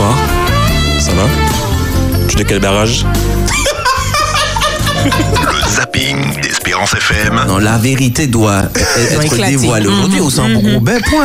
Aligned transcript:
bonsoir. 0.00 0.16
Ça 0.98 1.12
va? 1.12 2.26
Tu 2.28 2.36
de 2.36 2.42
quel 2.42 2.60
barrage? 2.60 3.04
Le 5.04 5.70
zapping 5.76 6.16
d'Espérance 6.42 6.92
FM. 6.94 7.40
Non, 7.48 7.58
la 7.58 7.78
vérité 7.78 8.26
doit 8.26 8.62
être 9.22 9.46
dévoilée 9.46 9.86
aujourd'hui 9.86 10.20
au 10.20 10.28
sein 10.30 10.50
gros 10.52 10.80
ben 10.80 11.00
point. 11.02 11.24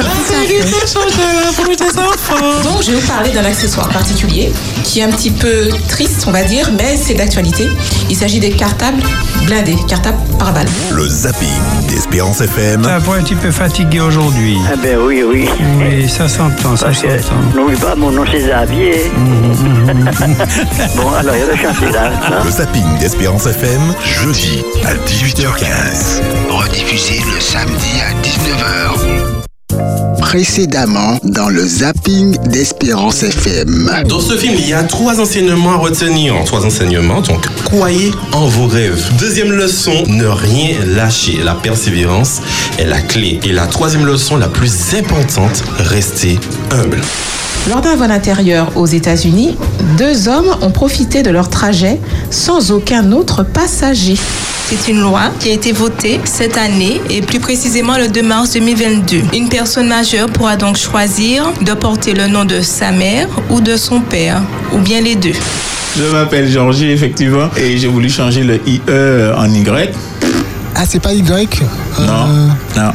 Donc, 2.64 2.82
je 2.84 2.92
vais 2.92 2.98
vous 3.00 3.08
parler 3.08 3.32
d'un 3.32 3.44
accessoire 3.44 3.90
particulier 3.90 4.52
qui 4.84 5.00
est 5.00 5.04
un 5.04 5.10
petit 5.12 5.32
peu 5.32 5.70
triste, 5.90 6.24
on 6.28 6.32
va 6.32 6.44
dire, 6.44 6.70
mais 6.78 6.96
c'est 6.96 7.14
d'actualité. 7.16 7.68
Il 8.10 8.16
s'agit 8.16 8.40
des 8.40 8.52
cartables 8.52 9.02
blindés, 9.46 9.76
cartables 9.88 10.18
par 10.40 10.54
balle. 10.54 10.68
Le 10.94 11.08
zapping 11.08 11.50
d'Espérance 11.90 12.42
FM. 12.42 12.82
T'as 12.82 13.00
pas 13.02 13.16
un 13.18 13.24
petit 13.24 13.36
peu 13.36 13.52
fatigué 13.52 14.00
aujourd'hui 14.00 14.58
Ah 14.72 14.76
ben 14.82 14.98
oui, 15.06 15.24
oui. 15.28 15.50
Oui, 15.80 16.08
ça 16.10 16.28
s'entend, 16.30 16.76
ça 16.78 16.94
s'entend. 16.94 17.36
n'oublie 17.56 17.76
pas, 17.78 17.96
mon 17.96 18.12
nom 18.12 18.24
c'est 18.32 18.40
Xavier. 18.40 19.12
bon, 20.96 21.12
alors, 21.18 21.36
il 21.36 21.40
y 21.40 21.44
a 21.44 21.46
le 21.48 21.56
chantier 21.58 21.92
là. 21.92 22.12
hein. 22.12 22.42
Le 22.46 22.52
zapping 22.52 22.98
d'Espérance 23.00 23.46
FM, 23.48 23.65
jeudi 24.04 24.64
à 24.84 24.94
18h15. 24.94 26.22
Rediffusé 26.50 27.20
le 27.34 27.40
samedi 27.40 28.00
à 28.00 28.14
19h. 28.22 30.20
Précédemment 30.20 31.18
dans 31.24 31.50
le 31.50 31.66
zapping 31.66 32.38
d'Espérance 32.50 33.24
FM. 33.24 33.90
Dans 34.08 34.20
ce 34.20 34.38
film, 34.38 34.54
il 34.58 34.70
y 34.70 34.74
a 34.74 34.84
trois 34.84 35.20
enseignements 35.20 35.74
à 35.74 35.78
retenir. 35.78 36.36
Trois 36.46 36.64
enseignements, 36.66 37.22
donc 37.22 37.48
croyez 37.64 38.12
en 38.34 38.46
vos 38.46 38.68
rêves. 38.68 39.04
Deuxième 39.20 39.52
leçon, 39.52 40.04
ne 40.08 40.26
rien 40.26 40.76
lâcher. 40.86 41.40
La 41.44 41.56
persévérance 41.56 42.42
est 42.78 42.86
la 42.86 43.02
clé. 43.02 43.40
Et 43.44 43.52
la 43.52 43.66
troisième 43.66 44.06
leçon, 44.06 44.38
la 44.38 44.48
plus 44.48 44.94
importante, 44.94 45.64
restez 45.80 46.40
humble. 46.72 47.02
Lors 47.68 47.82
d'un 47.82 47.96
vol 47.96 48.12
intérieur 48.12 48.72
aux 48.76 48.86
États-Unis, 48.86 49.58
deux 49.98 50.28
hommes 50.28 50.56
ont 50.62 50.70
profité 50.70 51.24
de 51.24 51.32
leur 51.32 51.50
trajet 51.50 52.00
sans 52.30 52.72
aucun 52.72 53.12
autre 53.12 53.44
passager. 53.44 54.16
C'est 54.70 54.92
une 54.92 55.00
loi 55.02 55.32
qui 55.40 55.50
a 55.50 55.54
été 55.54 55.72
votée 55.72 56.20
cette 56.26 56.58
année 56.58 57.02
et 57.10 57.22
plus 57.22 57.40
précisément 57.40 57.98
le 57.98 58.08
2 58.08 58.22
mars 58.22 58.52
2022. 58.54 59.22
Une 59.34 59.50
personne 59.50 59.88
majeure 59.88 60.28
pourra 60.30 60.58
donc 60.58 60.78
choisir 60.78 61.52
de 61.62 61.74
porter 61.74 62.14
le 62.14 62.28
nom 62.28 62.46
de 62.46 62.62
sa 62.62 62.92
mère 62.92 63.28
ou 63.50 63.62
de 63.62 63.78
son 63.78 64.02
père, 64.02 64.42
ou 64.74 64.80
bien 64.80 65.02
les 65.02 65.16
deux. 65.16 65.34
Je 65.98 66.04
m'appelle 66.12 66.48
Georgie, 66.50 66.90
effectivement, 66.92 67.50
et 67.58 67.78
j'ai 67.78 67.88
voulu 67.88 68.10
changer 68.10 68.44
le 68.44 68.60
IE 68.68 68.82
en 69.38 69.52
Y. 69.52 69.92
Ah, 70.76 70.84
c'est 70.88 71.00
pas 71.00 71.14
Y 71.14 71.24
Non, 72.00 72.06
Euh, 72.08 72.48
non. 72.76 72.92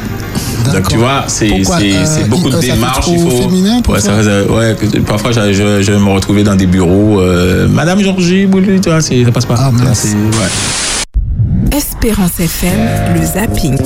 Donc 0.73 0.89
tu 0.89 0.97
vois, 0.97 1.25
c'est 1.29 1.51
euh, 1.51 2.27
beaucoup 2.29 2.51
de 2.51 2.59
démarches. 2.59 3.07
il 3.09 3.19
faut. 3.21 3.31
féminin 3.31 3.81
pour 3.83 3.95
ouais, 3.95 4.01
toi 4.01 4.23
ça 4.23 4.23
fait- 4.23 4.49
ouais, 4.51 4.77
que- 4.79 4.99
parfois 5.01 5.33
je, 5.33 5.53
je, 5.53 5.83
je 5.83 5.93
me 5.93 6.11
retrouvais 6.11 6.43
dans 6.43 6.55
des 6.55 6.67
bureaux. 6.67 7.21
euh, 7.21 7.69
Madame 7.69 8.01
Georgie, 8.01 8.47
Boulou, 8.47 8.79
tu 8.79 8.91
vois, 8.91 9.01
ça 9.01 9.15
passe 9.33 9.47
pas. 9.47 9.57
Ah, 9.59 9.71
ouais. 9.71 11.77
Espérance 11.77 12.41
FM, 12.41 13.15
le 13.15 13.27
zapping. 13.27 13.77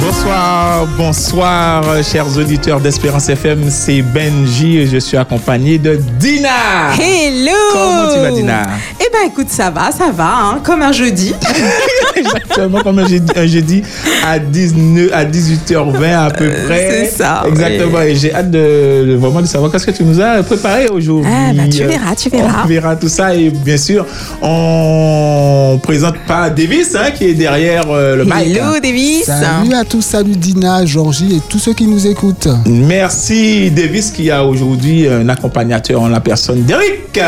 Bonsoir, 0.00 0.86
bonsoir, 0.98 1.84
chers 2.04 2.36
auditeurs 2.36 2.80
d'Espérance 2.80 3.28
FM. 3.28 3.70
C'est 3.70 4.02
Benji 4.02 4.78
et 4.78 4.86
je 4.86 4.98
suis 4.98 5.16
accompagné 5.16 5.78
de 5.78 5.98
Dina. 6.18 6.92
Hello 7.00 7.50
Comment 7.72 8.12
tu 8.12 8.20
vas, 8.20 8.30
Dina? 8.30 8.62
Eh 9.00 9.04
ben 9.12 9.30
écoute, 9.30 9.48
ça 9.48 9.70
va, 9.70 9.90
ça 9.90 10.10
va, 10.14 10.28
hein, 10.36 10.60
comme 10.62 10.82
un 10.82 10.92
jeudi. 10.92 11.34
Exactement 12.16 12.80
comme 12.82 12.98
un 12.98 13.08
jeudi, 13.08 13.32
un 13.36 13.46
jeudi 13.46 13.82
à, 14.24 14.38
19, 14.38 15.10
à 15.12 15.24
18h20 15.24 16.26
à 16.26 16.30
peu 16.30 16.50
près. 16.66 16.88
Euh, 16.90 17.04
c'est 17.04 17.16
ça, 17.16 17.44
Exactement. 17.48 18.02
Et 18.02 18.14
j'ai 18.14 18.34
hâte 18.34 18.50
de, 18.50 19.06
de- 19.08 19.16
vraiment 19.18 19.40
de 19.40 19.46
savoir 19.46 19.72
qu'est-ce 19.72 19.86
que 19.86 19.90
tu 19.92 20.04
nous 20.04 20.20
as 20.20 20.42
préparé 20.42 20.88
aujourd'hui. 20.88 21.30
Ah, 21.34 21.52
bah, 21.54 21.62
tu 21.70 21.84
verras, 21.84 22.14
tu 22.14 22.28
verras. 22.28 22.62
On 22.64 22.66
verra 22.68 22.96
tout 22.96 23.08
ça. 23.08 23.34
Et 23.34 23.50
bien 23.50 23.76
sûr, 23.78 24.04
on 24.42 25.80
présente 25.82 26.18
pas 26.26 26.50
Davis 26.50 26.94
hein, 26.94 27.10
qui 27.14 27.24
est 27.24 27.34
derrière 27.34 27.84
euh, 27.90 28.16
le 28.16 28.24
mic. 28.24 28.34
Hello 28.56 28.78
Davis 28.82 29.24
Salut 29.24 29.74
à 29.74 29.84
tous, 29.88 30.02
salut 30.02 30.36
Dina, 30.36 30.84
Georgie 30.84 31.36
et 31.36 31.40
tous 31.48 31.58
ceux 31.58 31.72
qui 31.74 31.86
nous 31.86 32.06
écoutent. 32.06 32.48
Merci 32.66 33.70
Davis 33.70 34.10
qui 34.10 34.30
a 34.30 34.44
aujourd'hui 34.44 35.08
un 35.08 35.28
accompagnateur 35.28 36.02
en 36.02 36.08
la 36.08 36.20
personne 36.20 36.62
d'Eric. 36.64 37.20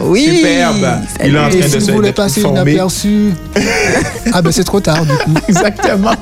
Oui. 0.00 0.24
Superbe. 0.24 1.00
Il 1.24 1.34
est 1.34 1.38
en 1.38 1.48
train 1.48 1.58
Et 1.58 1.62
de 1.62 1.68
si 1.68 1.70
se 1.80 1.90
vous 1.90 1.96
voulez 1.96 2.12
passer 2.12 2.40
formé. 2.40 2.60
inaperçu, 2.72 3.30
ah 4.32 4.42
ben 4.42 4.52
c'est 4.52 4.64
trop 4.64 4.80
tard 4.80 5.04
du 5.04 5.12
coup. 5.12 5.34
Exactement. 5.48 6.12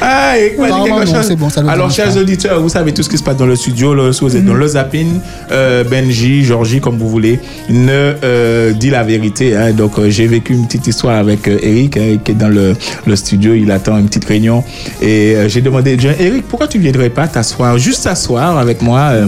Ah, 0.00 0.34
non, 0.58 1.06
chose 1.06 1.30
bon, 1.32 1.48
ça 1.48 1.62
Alors, 1.68 1.90
chers 1.90 2.12
pas. 2.14 2.18
auditeurs, 2.20 2.60
vous 2.60 2.68
savez 2.68 2.92
tout 2.92 3.02
ce 3.02 3.08
qui 3.08 3.18
se 3.18 3.22
passe 3.22 3.36
dans 3.36 3.46
le 3.46 3.56
studio. 3.56 3.94
Vous 4.20 4.36
êtes 4.36 4.44
dans 4.44 4.54
le 4.54 4.66
zapping, 4.66 5.20
euh, 5.50 5.84
Benji, 5.84 6.44
Georgie, 6.44 6.80
comme 6.80 6.98
vous 6.98 7.08
voulez, 7.08 7.40
ne 7.68 8.14
euh, 8.22 8.72
dit 8.72 8.90
la 8.90 9.02
vérité. 9.02 9.56
hein. 9.56 9.72
Donc, 9.72 9.98
euh, 9.98 10.10
j'ai 10.10 10.26
vécu 10.26 10.52
une 10.52 10.66
petite 10.66 10.86
histoire 10.86 11.16
avec 11.18 11.46
Eric, 11.48 11.96
hein, 11.96 12.18
qui 12.24 12.32
est 12.32 12.34
dans 12.34 12.48
le, 12.48 12.74
le 13.06 13.16
studio. 13.16 13.54
Il 13.54 13.70
attend 13.70 13.98
une 13.98 14.06
petite 14.06 14.24
réunion. 14.26 14.62
Et 15.00 15.36
j'ai 15.48 15.60
demandé, 15.60 15.96
Eric, 16.20 16.44
pourquoi 16.48 16.68
tu 16.68 16.78
ne 16.78 16.82
viendrais 16.82 17.10
pas 17.10 17.26
t'asseoir, 17.28 17.78
juste 17.78 18.04
t'asseoir 18.04 18.58
avec 18.58 18.82
moi 18.82 19.00
euh, 19.12 19.26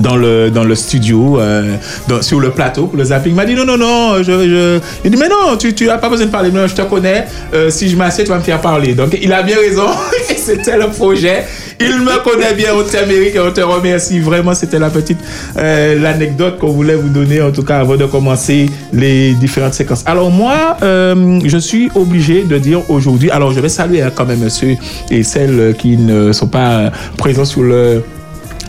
dans 0.00 0.16
le, 0.16 0.50
dans 0.50 0.64
le 0.64 0.74
studio, 0.74 1.40
euh, 1.40 1.76
sur 2.20 2.40
le 2.40 2.50
plateau 2.50 2.86
pour 2.86 2.98
le 2.98 3.04
zapping. 3.04 3.32
Il 3.32 3.36
m'a 3.36 3.44
dit 3.44 3.54
non, 3.54 3.64
non, 3.64 3.76
non. 3.76 4.18
Je, 4.18 4.24
je... 4.24 4.80
Il 5.04 5.10
dit 5.10 5.16
mais 5.16 5.28
non, 5.28 5.56
tu 5.56 5.86
n'as 5.86 5.98
pas 5.98 6.08
besoin 6.08 6.26
de 6.26 6.30
parler. 6.30 6.50
Non, 6.50 6.66
je 6.66 6.74
te 6.74 6.82
connais. 6.82 7.26
Euh, 7.54 7.70
si 7.70 7.88
je 7.88 7.96
m'assieds, 7.96 8.24
tu 8.24 8.30
vas 8.30 8.38
me 8.38 8.42
faire 8.42 8.60
parler. 8.60 8.94
Donc 8.94 9.16
il 9.20 9.32
a 9.32 9.42
bien 9.42 9.56
raison. 9.56 9.88
C'était 10.36 10.76
le 10.76 10.88
projet. 10.88 11.44
Il 11.80 12.00
me 12.00 12.22
connaît 12.24 12.54
bien, 12.54 12.70
on 12.74 12.82
t'amérique 12.82 13.36
et 13.36 13.40
on 13.40 13.52
te 13.52 13.60
remercie. 13.60 14.18
Vraiment, 14.18 14.52
c'était 14.52 14.80
la 14.80 14.90
petite 14.90 15.18
euh, 15.56 16.00
l'anecdote 16.00 16.58
qu'on 16.58 16.72
voulait 16.72 16.96
vous 16.96 17.08
donner, 17.08 17.40
en 17.40 17.52
tout 17.52 17.62
cas, 17.62 17.78
avant 17.78 17.96
de 17.96 18.04
commencer 18.04 18.66
les 18.92 19.34
différentes 19.34 19.74
séquences. 19.74 20.02
Alors 20.04 20.30
moi, 20.30 20.76
euh, 20.82 21.38
je 21.44 21.58
suis 21.58 21.88
obligé 21.94 22.42
de 22.42 22.58
dire 22.58 22.82
aujourd'hui, 22.90 23.30
alors 23.30 23.52
je 23.52 23.60
vais 23.60 23.68
saluer 23.68 24.02
hein, 24.02 24.10
quand 24.12 24.26
même 24.26 24.48
ceux 24.48 24.74
et 25.10 25.22
celles 25.22 25.76
qui 25.78 25.96
ne 25.96 26.32
sont 26.32 26.48
pas 26.48 26.90
présents 27.16 27.44
sur 27.44 27.62
le 27.62 28.02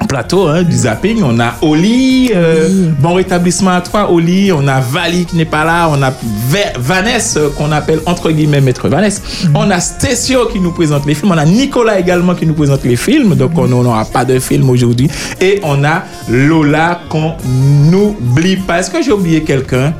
plateau 0.10 0.48
hein, 0.48 0.64
du 0.64 0.76
zapping. 0.76 1.22
On 1.24 1.40
a 1.40 1.54
Oli, 1.62 2.32
euh, 2.36 2.90
bon 3.00 3.14
rétablissement 3.14 3.72
à 3.76 3.82
toi, 3.82 4.12
Oli. 4.12 4.52
On 4.52 4.68
a 4.68 4.82
Vali 4.82 5.26
qui 5.26 5.38
n'est 5.38 5.46
pas 5.46 5.64
là. 5.64 5.88
On 5.90 6.02
a 6.02 6.10
Va- 6.50 6.74
Vanessa, 6.80 7.40
euh, 7.40 7.50
qu'on 7.56 7.72
appelle 7.72 8.00
entre 8.08 8.32
guillemets 8.32 8.60
Maître 8.60 8.90
Vanessa. 8.90 9.22
On 9.56 9.70
a 9.70 9.80
Stécio 9.80 10.48
qui 10.48 10.60
nous 10.60 10.72
présente 10.72 11.06
les 11.06 11.14
films. 11.14 11.32
On 11.32 11.38
a 11.38 11.46
Nicolas 11.46 12.00
également 12.00 12.34
qui 12.36 12.46
nous 12.48 12.56
présente 12.56 12.84
les 12.84 12.96
films. 12.96 13.36
Donc 13.36 13.52
on 13.58 13.68
n'aura 13.68 14.04
pas 14.04 14.26
de 14.26 14.40
film 14.40 14.70
aujourd'hui. 14.70 15.10
Et 15.40 15.60
on 15.64 15.84
a 15.84 16.04
Lola 16.28 17.00
qu'on 17.08 17.34
n'oublie 17.92 18.58
pas. 18.58 18.80
Est-ce 18.80 18.90
que 18.90 19.02
j'ai 19.04 19.12
oublié 19.12 19.44
quelqu'un? 19.44 19.94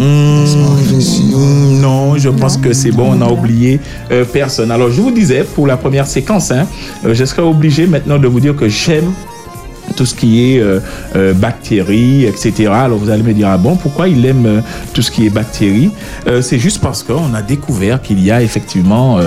Hmm, 0.00 1.80
non, 1.80 2.16
je 2.16 2.30
pense 2.30 2.56
que 2.56 2.72
c'est 2.72 2.90
bon, 2.90 3.12
on 3.16 3.20
a 3.20 3.30
oublié 3.30 3.80
euh, 4.10 4.24
personne. 4.24 4.70
Alors, 4.70 4.90
je 4.90 5.00
vous 5.00 5.10
disais, 5.10 5.44
pour 5.44 5.66
la 5.66 5.76
première 5.76 6.06
séquence, 6.06 6.50
hein, 6.50 6.66
euh, 7.04 7.14
je 7.14 7.24
serai 7.24 7.42
obligé 7.42 7.86
maintenant 7.86 8.18
de 8.18 8.26
vous 8.26 8.40
dire 8.40 8.56
que 8.56 8.68
j'aime 8.68 9.12
tout 9.96 10.06
ce 10.06 10.14
qui 10.14 10.54
est 10.54 10.60
euh, 10.60 10.80
euh, 11.16 11.34
bactéries, 11.34 12.24
etc. 12.24 12.70
Alors 12.72 12.98
vous 12.98 13.10
allez 13.10 13.22
me 13.22 13.32
dire, 13.32 13.48
ah 13.48 13.58
bon, 13.58 13.76
pourquoi 13.76 14.08
il 14.08 14.24
aime 14.24 14.46
euh, 14.46 14.60
tout 14.94 15.02
ce 15.02 15.10
qui 15.10 15.26
est 15.26 15.30
bactéries? 15.30 15.90
C'est 16.42 16.58
juste 16.58 16.80
parce 16.80 17.02
qu'on 17.02 17.34
a 17.34 17.42
découvert 17.42 18.00
qu'il 18.00 18.22
y 18.24 18.30
a 18.30 18.42
effectivement, 18.42 19.18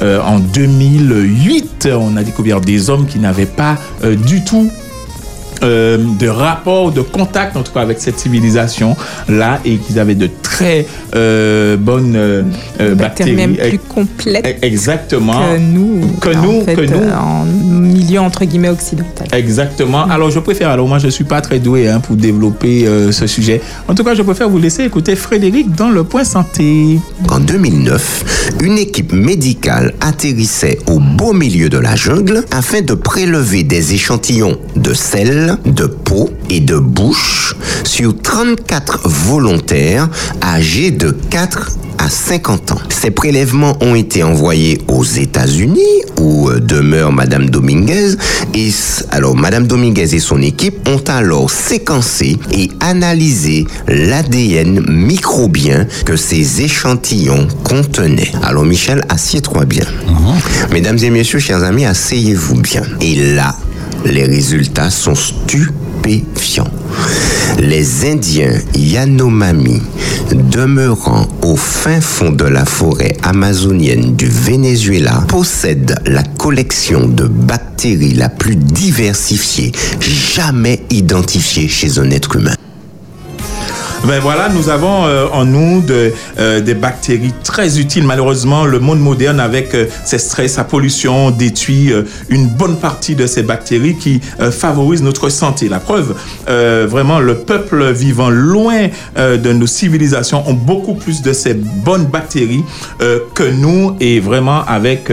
en 0.00 0.38
2008, 0.38 1.88
on 1.98 2.16
a 2.16 2.22
découvert 2.22 2.60
des 2.60 2.90
hommes 2.90 3.06
qui 3.06 3.18
n'avaient 3.18 3.46
pas 3.46 3.76
du 4.02 4.44
tout 4.44 4.70
euh, 5.62 5.98
de 6.18 6.28
rapport, 6.28 6.92
de 6.92 7.00
contact 7.02 7.56
en 7.56 7.62
tout 7.62 7.72
cas 7.72 7.80
avec 7.80 8.00
cette 8.00 8.18
civilisation 8.18 8.96
là 9.28 9.60
et 9.64 9.76
qu'ils 9.76 9.98
avaient 9.98 10.14
de 10.14 10.28
très 10.42 10.86
euh, 11.14 11.76
bonnes 11.76 12.14
euh, 12.16 12.42
euh, 12.80 12.94
Bactéries 12.94 13.32
bactéries. 13.34 13.36
même 13.36 13.56
plus 13.56 13.78
complètes 13.78 14.58
Exactement. 14.62 15.32
que 15.54 15.58
nous. 15.58 16.00
Que 16.20 16.36
en 16.36 16.42
nous, 16.42 16.64
fait, 16.64 16.74
que 16.74 16.80
nous. 16.82 16.92
euh, 16.98 17.14
en 17.16 17.44
milieu 17.44 18.20
entre 18.20 18.44
guillemets 18.44 18.68
occidental. 18.68 19.26
Exactement. 19.32 20.04
Alors, 20.04 20.30
je 20.30 20.38
préfère, 20.40 20.70
alors 20.70 20.88
moi, 20.88 20.98
je 20.98 21.06
ne 21.06 21.10
suis 21.10 21.24
pas 21.24 21.40
très 21.40 21.58
doué 21.58 21.88
hein, 21.88 22.00
pour 22.00 22.16
développer 22.16 22.86
euh, 22.86 23.12
ce 23.12 23.26
sujet. 23.26 23.60
En 23.88 23.94
tout 23.94 24.04
cas, 24.04 24.14
je 24.14 24.22
préfère 24.22 24.48
vous 24.48 24.58
laisser 24.58 24.84
écouter 24.84 25.16
Frédéric 25.16 25.74
dans 25.74 25.90
le 25.90 26.04
point 26.04 26.24
santé. 26.24 26.98
En 27.30 27.40
2009, 27.40 28.56
une 28.62 28.78
équipe 28.78 29.12
médicale 29.12 29.94
atterrissait 30.00 30.78
au 30.86 30.98
beau 30.98 31.32
milieu 31.32 31.68
de 31.68 31.78
la 31.78 31.96
jungle 31.96 32.44
afin 32.50 32.80
de 32.82 32.94
prélever 32.94 33.62
des 33.62 33.94
échantillons 33.94 34.58
de 34.76 34.94
sel, 34.94 35.51
de 35.64 35.86
peau 35.86 36.30
et 36.50 36.60
de 36.60 36.76
bouche 36.76 37.56
sur 37.84 38.16
34 38.20 39.08
volontaires 39.08 40.08
âgés 40.42 40.90
de 40.90 41.10
4 41.30 41.70
à 41.78 41.82
à 42.02 42.10
50 42.10 42.72
ans. 42.72 42.78
Ces 42.88 43.10
prélèvements 43.10 43.76
ont 43.80 43.94
été 43.94 44.22
envoyés 44.22 44.80
aux 44.88 45.04
États-Unis 45.04 46.02
où 46.18 46.48
euh, 46.48 46.58
demeure 46.58 47.12
Madame 47.12 47.48
Dominguez 47.48 48.14
et 48.54 48.70
alors 49.10 49.36
Madame 49.36 49.66
Dominguez 49.66 50.14
et 50.14 50.18
son 50.18 50.42
équipe 50.42 50.88
ont 50.88 51.02
alors 51.06 51.50
séquencé 51.50 52.38
et 52.50 52.70
analysé 52.80 53.66
l'ADN 53.86 54.84
microbien 54.88 55.86
que 56.04 56.16
ces 56.16 56.62
échantillons 56.62 57.46
contenaient. 57.62 58.32
Alors 58.42 58.64
Michel, 58.64 59.02
assieds-toi 59.08 59.64
bien. 59.64 59.84
Mesdames 60.72 60.98
et 61.02 61.10
messieurs, 61.10 61.38
chers 61.38 61.62
amis, 61.62 61.84
asseyez-vous 61.84 62.56
bien. 62.56 62.82
Et 63.00 63.34
là, 63.34 63.54
les 64.04 64.24
résultats 64.24 64.90
sont 64.90 65.14
stupéfiants. 65.14 66.70
Les 67.58 68.10
Indiens 68.10 68.58
Yanomami, 68.74 69.80
demeurant 70.50 71.28
au 71.42 71.56
fin 71.56 72.00
fond 72.00 72.30
de 72.30 72.44
la 72.44 72.64
forêt 72.64 73.16
amazonienne 73.22 74.16
du 74.16 74.26
Venezuela, 74.26 75.24
possèdent 75.28 76.00
la 76.06 76.22
collection 76.22 77.08
de 77.08 77.24
bactéries 77.24 78.14
la 78.14 78.28
plus 78.28 78.56
diversifiée 78.56 79.72
jamais 80.00 80.82
identifiée 80.90 81.68
chez 81.68 81.98
un 81.98 82.10
être 82.10 82.36
humain. 82.36 82.56
Ben 84.04 84.18
voilà, 84.18 84.48
nous 84.48 84.68
avons 84.68 85.04
euh, 85.04 85.26
en 85.32 85.44
nous 85.44 85.80
de, 85.80 86.12
euh, 86.40 86.60
des 86.60 86.74
bactéries 86.74 87.32
très 87.44 87.78
utiles. 87.78 88.02
Malheureusement, 88.02 88.64
le 88.64 88.80
monde 88.80 88.98
moderne, 88.98 89.38
avec 89.38 89.76
euh, 89.76 89.86
ses 90.04 90.18
stress, 90.18 90.54
sa 90.54 90.64
pollution, 90.64 91.30
détruit 91.30 91.92
euh, 91.92 92.02
une 92.28 92.48
bonne 92.48 92.78
partie 92.78 93.14
de 93.14 93.28
ces 93.28 93.44
bactéries 93.44 93.94
qui 93.94 94.20
euh, 94.40 94.50
favorisent 94.50 95.04
notre 95.04 95.28
santé. 95.28 95.68
La 95.68 95.78
preuve, 95.78 96.16
euh, 96.48 96.84
vraiment, 96.90 97.20
le 97.20 97.36
peuple 97.36 97.92
vivant 97.92 98.28
loin 98.28 98.88
de 99.16 99.52
nos 99.52 99.66
civilisations 99.66 100.42
ont 100.48 100.54
beaucoup 100.54 100.94
plus 100.94 101.22
de 101.22 101.32
ces 101.32 101.54
bonnes 101.54 102.06
bactéries 102.06 102.64
que 103.34 103.50
nous. 103.50 103.96
Et 104.00 104.20
vraiment, 104.20 104.64
avec 104.64 105.12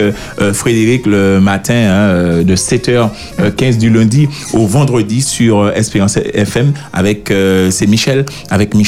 Frédéric 0.52 1.06
le 1.06 1.40
matin, 1.40 1.74
hein, 1.74 2.42
de 2.42 2.56
7h15 2.56 3.78
du 3.78 3.90
lundi 3.90 4.28
au 4.52 4.66
vendredi 4.66 5.22
sur 5.22 5.70
Espérance 5.70 6.16
FM, 6.16 6.72
avec 6.92 7.32
c'est 7.70 7.86
Michel, 7.86 8.24
avec 8.50 8.74
Michel 8.74 8.79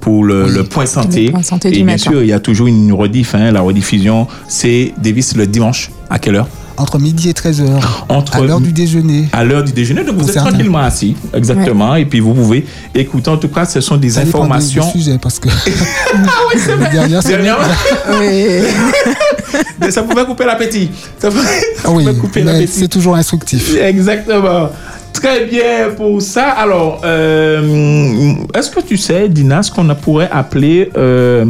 pour 0.00 0.24
le, 0.24 0.48
le 0.48 0.64
point 0.64 0.86
santé. 0.86 1.30
point 1.30 1.42
santé 1.42 1.68
Et 1.68 1.72
du 1.72 1.76
bien 1.78 1.86
matin. 1.94 2.10
sûr, 2.10 2.22
il 2.22 2.28
y 2.28 2.32
a 2.32 2.40
toujours 2.40 2.66
une 2.66 2.92
rediff, 2.92 3.34
hein, 3.34 3.50
la 3.52 3.60
rediffusion, 3.60 4.26
c'est 4.48 4.92
Davis 5.02 5.36
le 5.36 5.46
dimanche. 5.46 5.90
À 6.10 6.18
quelle 6.18 6.36
heure? 6.36 6.48
Entre 6.78 6.98
midi 6.98 7.30
et 7.30 7.32
13h. 7.32 7.64
Entre 8.10 8.36
À 8.36 8.40
l'heure 8.42 8.60
du 8.60 8.70
déjeuner. 8.70 9.28
à 9.32 9.44
l'heure 9.44 9.64
du 9.64 9.72
déjeuner. 9.72 10.04
Donc 10.04 10.16
vous 10.16 10.28
êtes 10.28 10.36
tranquillement 10.36 10.80
assis, 10.80 11.16
exactement, 11.32 11.94
et 11.94 12.04
puis 12.04 12.20
vous 12.20 12.34
pouvez 12.34 12.66
écouter. 12.94 13.30
En 13.30 13.38
tout 13.38 13.48
cas, 13.48 13.64
ce 13.64 13.80
sont 13.80 13.96
des 13.96 14.10
Ça 14.10 14.20
informations. 14.20 14.84
du 14.92 14.98
sujet 15.00 15.18
parce 15.18 15.38
que 15.38 15.48
Ah 16.14 16.18
oui, 16.54 16.60
c'est 16.62 16.72
vrai. 16.74 16.90
dernière 16.92 17.22
Dernièrement. 17.22 17.64
Mais 19.80 19.90
ça 19.90 20.02
pouvait 20.02 20.24
couper 20.24 20.44
l'appétit. 20.44 20.90
Ça 21.18 21.28
pouvait, 21.30 21.42
ça 21.82 21.90
oui, 21.90 22.04
pouvait 22.04 22.18
couper 22.18 22.42
l'appétit. 22.42 22.72
c'est 22.72 22.88
toujours 22.88 23.16
instructif. 23.16 23.74
Exactement. 23.80 24.70
Très 25.16 25.46
bien 25.46 25.90
pour 25.96 26.20
ça. 26.20 26.50
Alors, 26.50 27.00
euh, 27.04 28.34
est-ce 28.54 28.70
que 28.70 28.80
tu 28.80 28.98
sais, 28.98 29.28
Dina, 29.30 29.62
ce 29.62 29.70
qu'on 29.70 29.88
pourrait 29.94 30.28
appeler 30.30 30.90
euh, 30.96 31.46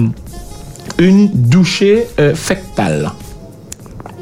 une 0.99 1.29
douchée 1.33 2.07
euh, 2.21 2.35
fectale? 2.35 3.11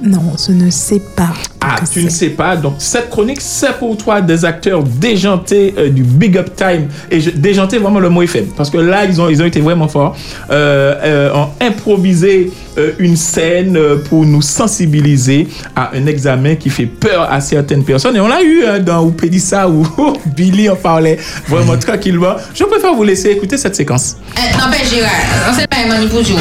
Non, 0.03 0.33
je 0.37 0.53
ne 0.53 0.71
sais 0.71 1.01
pas. 1.17 1.33
Ah, 1.61 1.77
tu 1.91 2.05
ne 2.05 2.11
sais 2.11 2.31
pas. 2.31 2.57
Donc, 2.57 2.75
cette 2.79 3.09
chronique, 3.09 3.41
c'est 3.41 3.79
pour 3.79 3.97
toi 3.97 4.21
des 4.21 4.45
acteurs 4.45 4.83
déjantés 4.83 5.75
euh, 5.79 5.89
du 5.89 6.03
Big 6.03 6.37
Up 6.37 6.51
Time. 6.57 6.89
Et 7.11 7.21
je, 7.21 7.31
déjanté, 7.31 7.79
vraiment, 7.79 8.01
le 8.01 8.11
mot 8.11 8.23
est 8.23 8.27
faible. 8.27 8.53
Parce 8.57 8.69
que 8.71 8.77
là, 8.77 9.05
ils 9.05 9.21
ont, 9.21 9.29
ils 9.29 9.41
ont 9.41 9.47
été 9.47 9.61
vraiment 9.61 9.89
forts. 9.89 10.17
Euh, 10.51 10.95
euh, 11.03 11.35
ont 11.35 11.49
improvisé 11.61 12.51
euh, 12.77 12.93
une 12.99 13.17
scène 13.17 13.77
euh, 13.77 13.97
pour 13.97 14.27
nous 14.27 14.43
sensibiliser 14.43 15.47
à 15.77 15.93
un 15.95 16.07
examen 16.07 16.57
qui 16.57 16.71
fait 16.71 16.87
peur 16.87 17.31
à 17.31 17.41
certaines 17.41 17.85
personnes. 17.85 18.17
Et 18.17 18.21
on 18.21 18.27
l'a 18.27 18.43
eu 18.43 18.65
hein, 18.65 18.81
dans 18.81 19.05
Oupédissa 19.05 19.69
où 19.71 19.87
Billy 20.27 20.69
en 20.69 20.75
parlait 20.75 21.19
vraiment 21.49 21.77
tranquillement. 21.79 22.35
Je 22.53 22.65
préfère 22.65 22.93
vous 22.95 23.05
laisser 23.05 23.29
écouter 23.31 23.57
cette 23.59 23.77
séquence. 23.77 24.17
Eh, 24.37 24.57
N'empêche, 24.59 24.91
Gérard, 24.91 25.11
on 25.49 25.55
sait 25.55 25.69
pas 25.69 25.77
un 25.85 25.89
manipulation. 25.89 26.37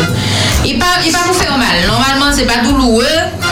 Il 0.66 0.80
pas, 0.80 0.86
il 1.06 1.12
pas 1.12 1.20
vous 1.28 1.34
faire 1.34 1.56
mal. 1.56 1.68
Normalement, 1.86 2.36
c'est 2.36 2.48
pas 2.48 2.64
douloureux. 2.68 3.04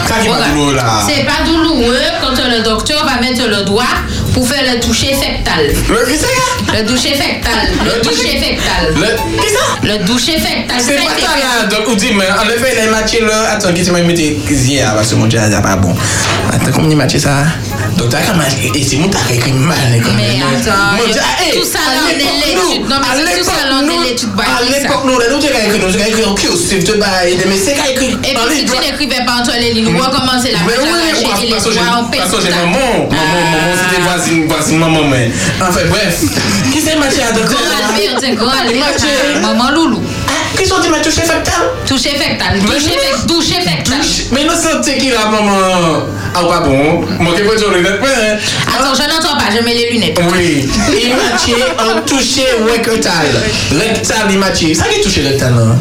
Ça 0.06 0.18
qui 0.18 0.26
est 0.26 0.30
pas 0.30 0.36
Voilà. 0.36 0.48
douloureux, 0.52 0.74
là. 0.74 0.82
C'est 1.06 1.24
pas 1.24 1.44
douloureux 1.46 1.96
quand 2.20 2.34
le 2.50 2.62
docteur 2.62 3.04
va 3.04 3.20
mettre 3.20 3.46
le 3.48 3.62
doigt 3.64 3.84
pour 4.32 4.48
faire 4.48 4.62
le 4.74 4.80
toucher 4.80 5.14
fectal. 5.14 5.66
Le 5.88 6.06
qui 6.10 6.18
c'est 6.18 6.76
Le 6.80 6.86
toucher 6.86 7.14
fectal. 7.14 7.68
Le 7.84 8.00
toucher 8.00 8.38
fectal. 8.38 8.94
Le 8.94 9.42
qui 9.42 9.48
ça 9.50 9.64
Le 9.82 10.04
toucher 10.06 10.38
fectal. 10.38 10.76
C'est 10.80 10.96
ça 10.98 11.04
pas 11.04 11.20
ça 11.20 11.36
là. 11.36 11.66
Donc, 11.66 11.88
on 11.88 11.94
dit, 11.94 12.12
mais 12.14 12.24
en 12.30 12.48
effet, 12.48 12.74
les 12.82 12.90
matchs 12.90 13.18
là. 13.20 13.52
Attends, 13.52 13.72
qui 13.72 13.82
tu 13.84 13.90
m'as 13.90 14.00
mis 14.00 14.14
là, 14.14 14.92
parce 14.94 15.08
que 15.10 15.14
mon 15.16 15.26
Dieu, 15.26 15.38
c'est 15.50 15.62
pas 15.62 15.76
bon. 15.76 15.94
Attends, 16.52 16.70
comment 16.74 16.88
on 16.90 16.96
match 16.96 17.16
ça 17.18 17.44
Donc, 17.98 18.08
t'as 18.10 18.22
quand 18.22 18.36
même. 18.36 18.46
Et 18.74 18.82
c'est 18.84 18.96
mon 18.96 19.08
t'as 19.08 19.18
écrit 19.34 19.52
mal. 19.52 19.76
Mais 20.16 20.40
attends, 20.40 20.96
tout 21.52 21.64
ça 21.64 21.78
là, 21.92 22.00
on 22.06 22.10
est 22.10 22.14
l'étude. 22.18 22.88
Non, 22.88 22.96
mais 23.00 23.38
tout 23.38 23.44
ça 23.44 23.68
là, 23.68 23.80
on 23.82 23.88
est 23.88 24.08
l'étude. 24.08 24.30
bah, 24.34 24.44
À 24.46 24.64
ça. 24.64 24.78
l'époque, 24.78 25.02
nous, 25.04 25.12
nous, 25.12 25.38
t'as 25.40 25.66
écrit, 25.66 25.78
nous, 25.78 25.92
t'as 25.92 26.06
écrit 26.08 26.22
bail, 26.98 27.36
mais 27.46 27.56
c'est 27.56 27.74
qu'à 27.74 27.90
écrit. 27.90 28.12
Et 28.24 28.34
puis 28.34 28.56
si 28.56 28.64
tu 28.64 28.72
n'écrivais 28.80 29.24
pas 29.26 29.40
entre 29.40 29.52
les 29.60 29.72
lignes, 29.72 29.94
recommencer 29.96 30.52
la 30.52 30.58
Mais 30.66 30.74
oui, 30.82 30.88
parce 31.50 31.64
que 31.64 31.72
j'ai- 31.72 31.78
que 32.38 32.50
maman, 32.50 33.08
maman, 33.10 33.40
maman, 33.52 33.74
c'était 33.82 34.02
voisine, 34.22 34.46
voisine, 34.48 34.78
maman, 34.78 35.04
mais. 35.04 35.30
Enfin, 35.60 35.80
bref. 35.88 36.20
Qui 36.72 36.80
c'est 36.80 36.96
matché 36.96 37.22
à 37.22 37.32
de 37.32 37.40
Grand 37.40 37.58
Albert, 37.88 38.20
c'est 38.20 38.34
grand 38.34 38.50
Albert. 38.50 38.80
Matché. 38.80 39.40
Maman 39.40 39.70
Loulou. 39.72 40.02
Qui 40.56 40.66
sont 40.66 40.80
dit, 40.80 40.88
mais 40.90 41.00
touché 41.00 41.22
fectal. 41.22 41.62
Toucher 41.86 42.10
fectal. 42.10 42.58
Toucher 43.26 43.60
fectal. 43.60 43.98
Mais 44.32 44.44
nous 44.44 44.50
sommes 44.50 44.82
qui 44.82 45.10
là, 45.10 45.26
maman? 45.30 46.06
Ah, 46.34 46.44
pas 46.44 46.60
bon. 46.60 47.04
Moi, 47.18 47.34
qui 47.34 47.42
peux 47.42 47.56
dire 47.56 47.70
le 47.70 47.80
mais. 47.80 47.88
Attends, 47.90 48.94
je 48.94 49.02
n'entends 49.02 49.36
pas, 49.38 49.50
je 49.54 49.62
mets 49.64 49.74
les 49.74 49.90
lunettes. 49.90 50.20
Oui. 50.32 50.68
Il 50.88 51.10
matché 51.10 51.54
en 51.78 52.00
touché 52.02 52.46
rectal. 52.66 53.12
Rectal, 53.72 54.30
il 54.30 54.38
matché. 54.38 54.74
Ça 54.74 54.84
qui 54.84 55.00
touché 55.00 55.22
rectal, 55.22 55.54
là? 55.54 55.76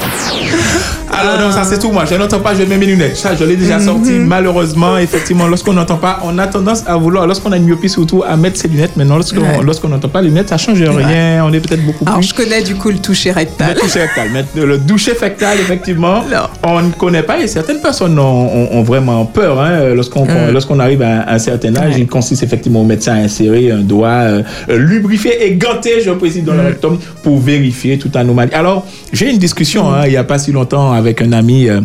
Alors 1.14 1.40
non, 1.40 1.52
ça 1.52 1.64
c'est 1.64 1.78
tout 1.80 1.92
moi. 1.92 2.06
Je 2.10 2.16
n'entends 2.16 2.40
pas, 2.40 2.56
je 2.56 2.64
mets 2.64 2.78
mes 2.78 2.86
lunettes. 2.86 3.18
Ça, 3.18 3.36
je 3.36 3.44
l'ai 3.44 3.56
déjà 3.56 3.80
sorti. 3.80 4.12
Malheureusement, 4.14 4.98
effectivement, 4.98 5.48
lorsqu'on 5.48 5.74
n'entend 5.74 5.98
pas, 5.98 6.20
on 6.24 6.38
a 6.38 6.48
tendance 6.48 6.84
à 6.88 6.96
vouloir, 6.96 7.28
lorsqu'on 7.28 7.52
a 7.52 7.58
une 7.58 7.66
myopie 7.66 7.90
surtout, 7.90 8.24
à 8.28 8.38
mettre 8.38 8.58
ses 8.58 8.68
lunettes. 8.68 8.96
Maintenant, 8.96 9.16
lorsqu'on 9.16 9.42
Ouais. 9.42 9.60
lorsqu'on 9.64 9.90
n'entend 9.90 10.08
pas 10.10 10.22
les 10.22 10.30
lunettes, 10.30 10.50
ça 10.50 10.58
change 10.58 10.82
rien. 10.82 11.44
On 11.46 11.52
est 11.54 11.60
peut-être 11.60 11.86
beaucoup 11.86 12.06
Alors, 12.06 12.20
plus. 12.20 12.30
je 12.30 12.34
connais 12.34 12.62
du 12.64 12.76
coup 12.76 12.90
le 12.90 12.98
toucher 13.00 13.32
rectal. 13.32 13.74
Le 13.76 13.80
toucher 13.82 14.02
rectal. 14.02 14.30
Mais 14.34 14.46
Le 14.56 14.78
doucher 14.78 15.14
fectal, 15.16 15.58
effectivement, 15.60 16.24
Non. 16.24 16.48
on 16.64 16.82
ne 16.82 16.92
connaît 16.92 17.24
pas 17.24 17.40
et 17.40 17.48
certaines 17.48 17.82
personnes 17.82 18.18
ont, 18.18 18.24
ont- 18.24 18.70
ont 18.80 18.84
vraiment 18.84 19.26
peur 19.26 19.60
hein, 19.60 19.94
lorsqu'on 19.94 20.26
lorsqu'on 20.52 20.80
arrive 20.80 21.02
à 21.02 21.30
un, 21.32 21.40
certain 21.40 21.76
âge. 21.76 21.96
Il 21.98 22.08
consiste 22.08 22.44
effectivement 22.44 22.82
au 22.82 22.86
médecin 22.86 23.14
à 23.14 23.18
insérer 23.18 23.72
un 23.72 23.80
doigt 23.80 24.08
euh, 24.10 24.44
lubrifié 24.70 25.46
et 25.46 25.56
ganté, 25.56 26.02
je 26.04 26.12
précise, 26.12 26.44
dans 26.44 26.54
le 26.54 26.62
rectum 26.62 26.98
pour 27.24 27.40
vérifier 27.40 27.98
toute 27.98 28.16
anomalie. 28.16 28.54
Alors, 28.54 28.86
j'ai 29.12 29.30
une 29.30 29.38
discussion 29.38 29.92
hein, 29.94 30.04
il 30.06 30.12
n'y 30.12 30.18
a 30.18 30.24
pas 30.24 30.38
si 30.40 30.52
longtemps 30.52 30.92
avec 31.02 31.22
un 31.22 31.34
ami. 31.34 31.68
euh, 31.70 31.82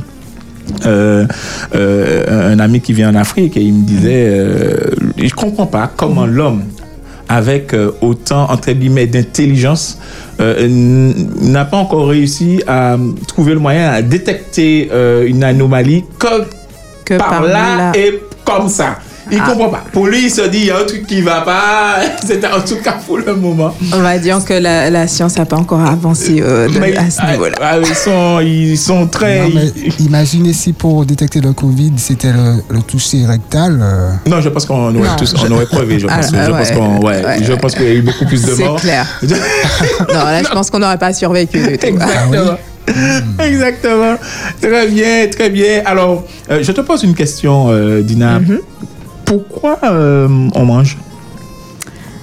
euh, 0.85 1.25
euh, 1.77 2.53
un 2.53 2.59
ami 2.59 2.81
qui 2.81 2.93
vient 2.93 3.11
en 3.11 3.15
Afrique 3.15 3.57
et 3.57 3.61
il 3.63 3.73
me 3.73 3.85
disait 3.87 4.27
euh, 4.27 4.91
je 5.17 5.33
comprends 5.33 5.67
pas 5.67 5.89
comment 5.97 6.27
l'homme 6.27 6.65
avec 7.29 7.73
autant 8.01 8.51
entre 8.51 8.73
guillemets 8.73 9.07
d'intelligence 9.07 9.99
n'a 10.41 11.65
pas 11.67 11.77
encore 11.77 12.09
réussi 12.09 12.63
à 12.67 12.97
trouver 13.29 13.55
le 13.55 13.61
moyen 13.61 13.91
à 13.91 14.03
détecter 14.03 14.91
une 15.27 15.45
anomalie 15.45 16.03
comme 16.19 16.47
Que 17.05 17.15
par, 17.17 17.29
par 17.31 17.43
là, 17.45 17.77
là. 17.79 17.93
et 17.95 18.21
comme 18.45 18.69
ça. 18.69 18.99
Il 19.33 19.39
Ah. 19.43 19.49
comprend 19.51 19.69
pas. 19.71 19.85
Pour 19.93 20.07
lui, 20.07 20.25
il 20.27 20.31
se 20.31 20.43
dit 20.43 20.59
il 20.59 20.67
y 20.67 20.71
a 20.71 20.79
un 20.79 20.85
truc 20.85 21.07
qui 21.07 21.21
va 21.21 21.41
pas. 21.41 21.97
C'était 22.25 22.47
en 22.47 22.61
tout 22.61 22.77
cas 22.77 22.97
pour 23.05 23.19
le 23.19 23.35
moment. 23.35 23.75
On 23.93 23.99
va 24.01 24.19
dire 24.19 24.45
que 24.45 24.55
la, 24.55 24.89
la 24.91 25.07
science 25.09 25.37
n'a 25.37 25.45
pas 25.47 25.57
encore 25.57 25.81
avancé 25.81 26.41
euh, 26.41 26.69
de- 26.69 26.79
Mais- 26.79 26.97
à 26.97 27.11
ce 27.11 27.19
ah, 27.23 27.33
niveau-là. 27.33 27.57
ah, 27.61 27.77
ils 27.79 27.95
sont 27.95 28.41
ils 28.41 28.79
sont 28.79 29.07
très 29.09 29.41
Non, 29.49 29.51
mais 29.55 29.73
imaginez 29.99 30.53
si 30.53 30.73
pour 30.73 31.05
détecter 31.05 31.41
le 31.41 31.53
Covid, 31.53 31.93
c'était 31.97 32.33
le, 32.33 32.63
le 32.71 32.83
toucher 32.83 33.27
rectal. 33.27 33.79
euh, 33.83 34.11
Non, 34.29 34.41
je 34.41 34.49
pense 34.49 34.65
qu'on 34.65 34.95
aurait 34.95 35.17
tous, 35.19 35.35
je- 35.37 35.47
on 35.47 35.51
aurait 35.57 35.67
crevé. 35.67 35.99
Je 35.99 36.07
Ah, 36.09 36.19
pense, 36.19 36.27
ah, 36.33 36.45
je 36.47 36.51
pense 36.51 36.69
ouais, 36.71 36.75
qu'on, 36.77 36.99
ouais, 37.07 37.25
ouais, 37.25 37.39
je 37.43 37.53
pense 37.55 37.75
qu'il 37.75 37.85
y 37.85 37.91
a 37.91 37.95
eu 37.95 38.03
beaucoup 38.03 38.27
plus 38.27 38.43
de 38.45 38.55
C'est 38.55 38.65
morts. 38.65 38.81
clair. 38.81 39.07
Non, 39.23 40.15
là, 40.25 40.43
je 40.43 40.49
pense 40.51 40.71
qu'on 40.71 40.79
n'aurait 40.79 40.99
pas 40.99 41.13
survécu 41.13 41.59
du 41.59 41.79
tout. 41.79 41.87
Exactement. 41.87 42.57
Exactement. 43.41 44.17
Très 44.61 44.87
bien, 44.87 45.27
très 45.31 45.51
bien. 45.51 45.83
Alors, 45.85 46.25
euh, 46.51 46.61
je 46.63 46.71
te 46.73 46.81
pose 46.81 47.03
une 47.03 47.15
question, 47.15 47.67
euh, 47.71 48.03
Dina. 48.03 48.39
Mhm. 48.39 48.59
Pourquoi 49.27 49.79
euh, 49.85 50.29
on 50.55 50.65
mange? 50.65 50.97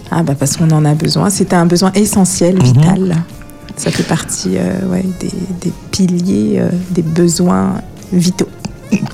Ah 0.09 0.23
bah 0.23 0.33
parce 0.37 0.57
qu'on 0.57 0.69
en 0.71 0.85
a 0.85 0.93
besoin. 0.95 1.29
C'est 1.29 1.53
un 1.53 1.65
besoin 1.65 1.91
essentiel, 1.93 2.55
Mhm. 2.55 2.63
vital. 2.63 3.15
Ça 3.75 3.89
fait 3.91 4.03
partie 4.03 4.57
euh, 4.57 4.87
ouais, 4.91 5.03
des, 5.19 5.31
des 5.61 5.73
piliers, 5.91 6.59
euh, 6.59 6.69
des 6.91 7.01
besoins 7.01 7.75
vitaux. 8.11 8.47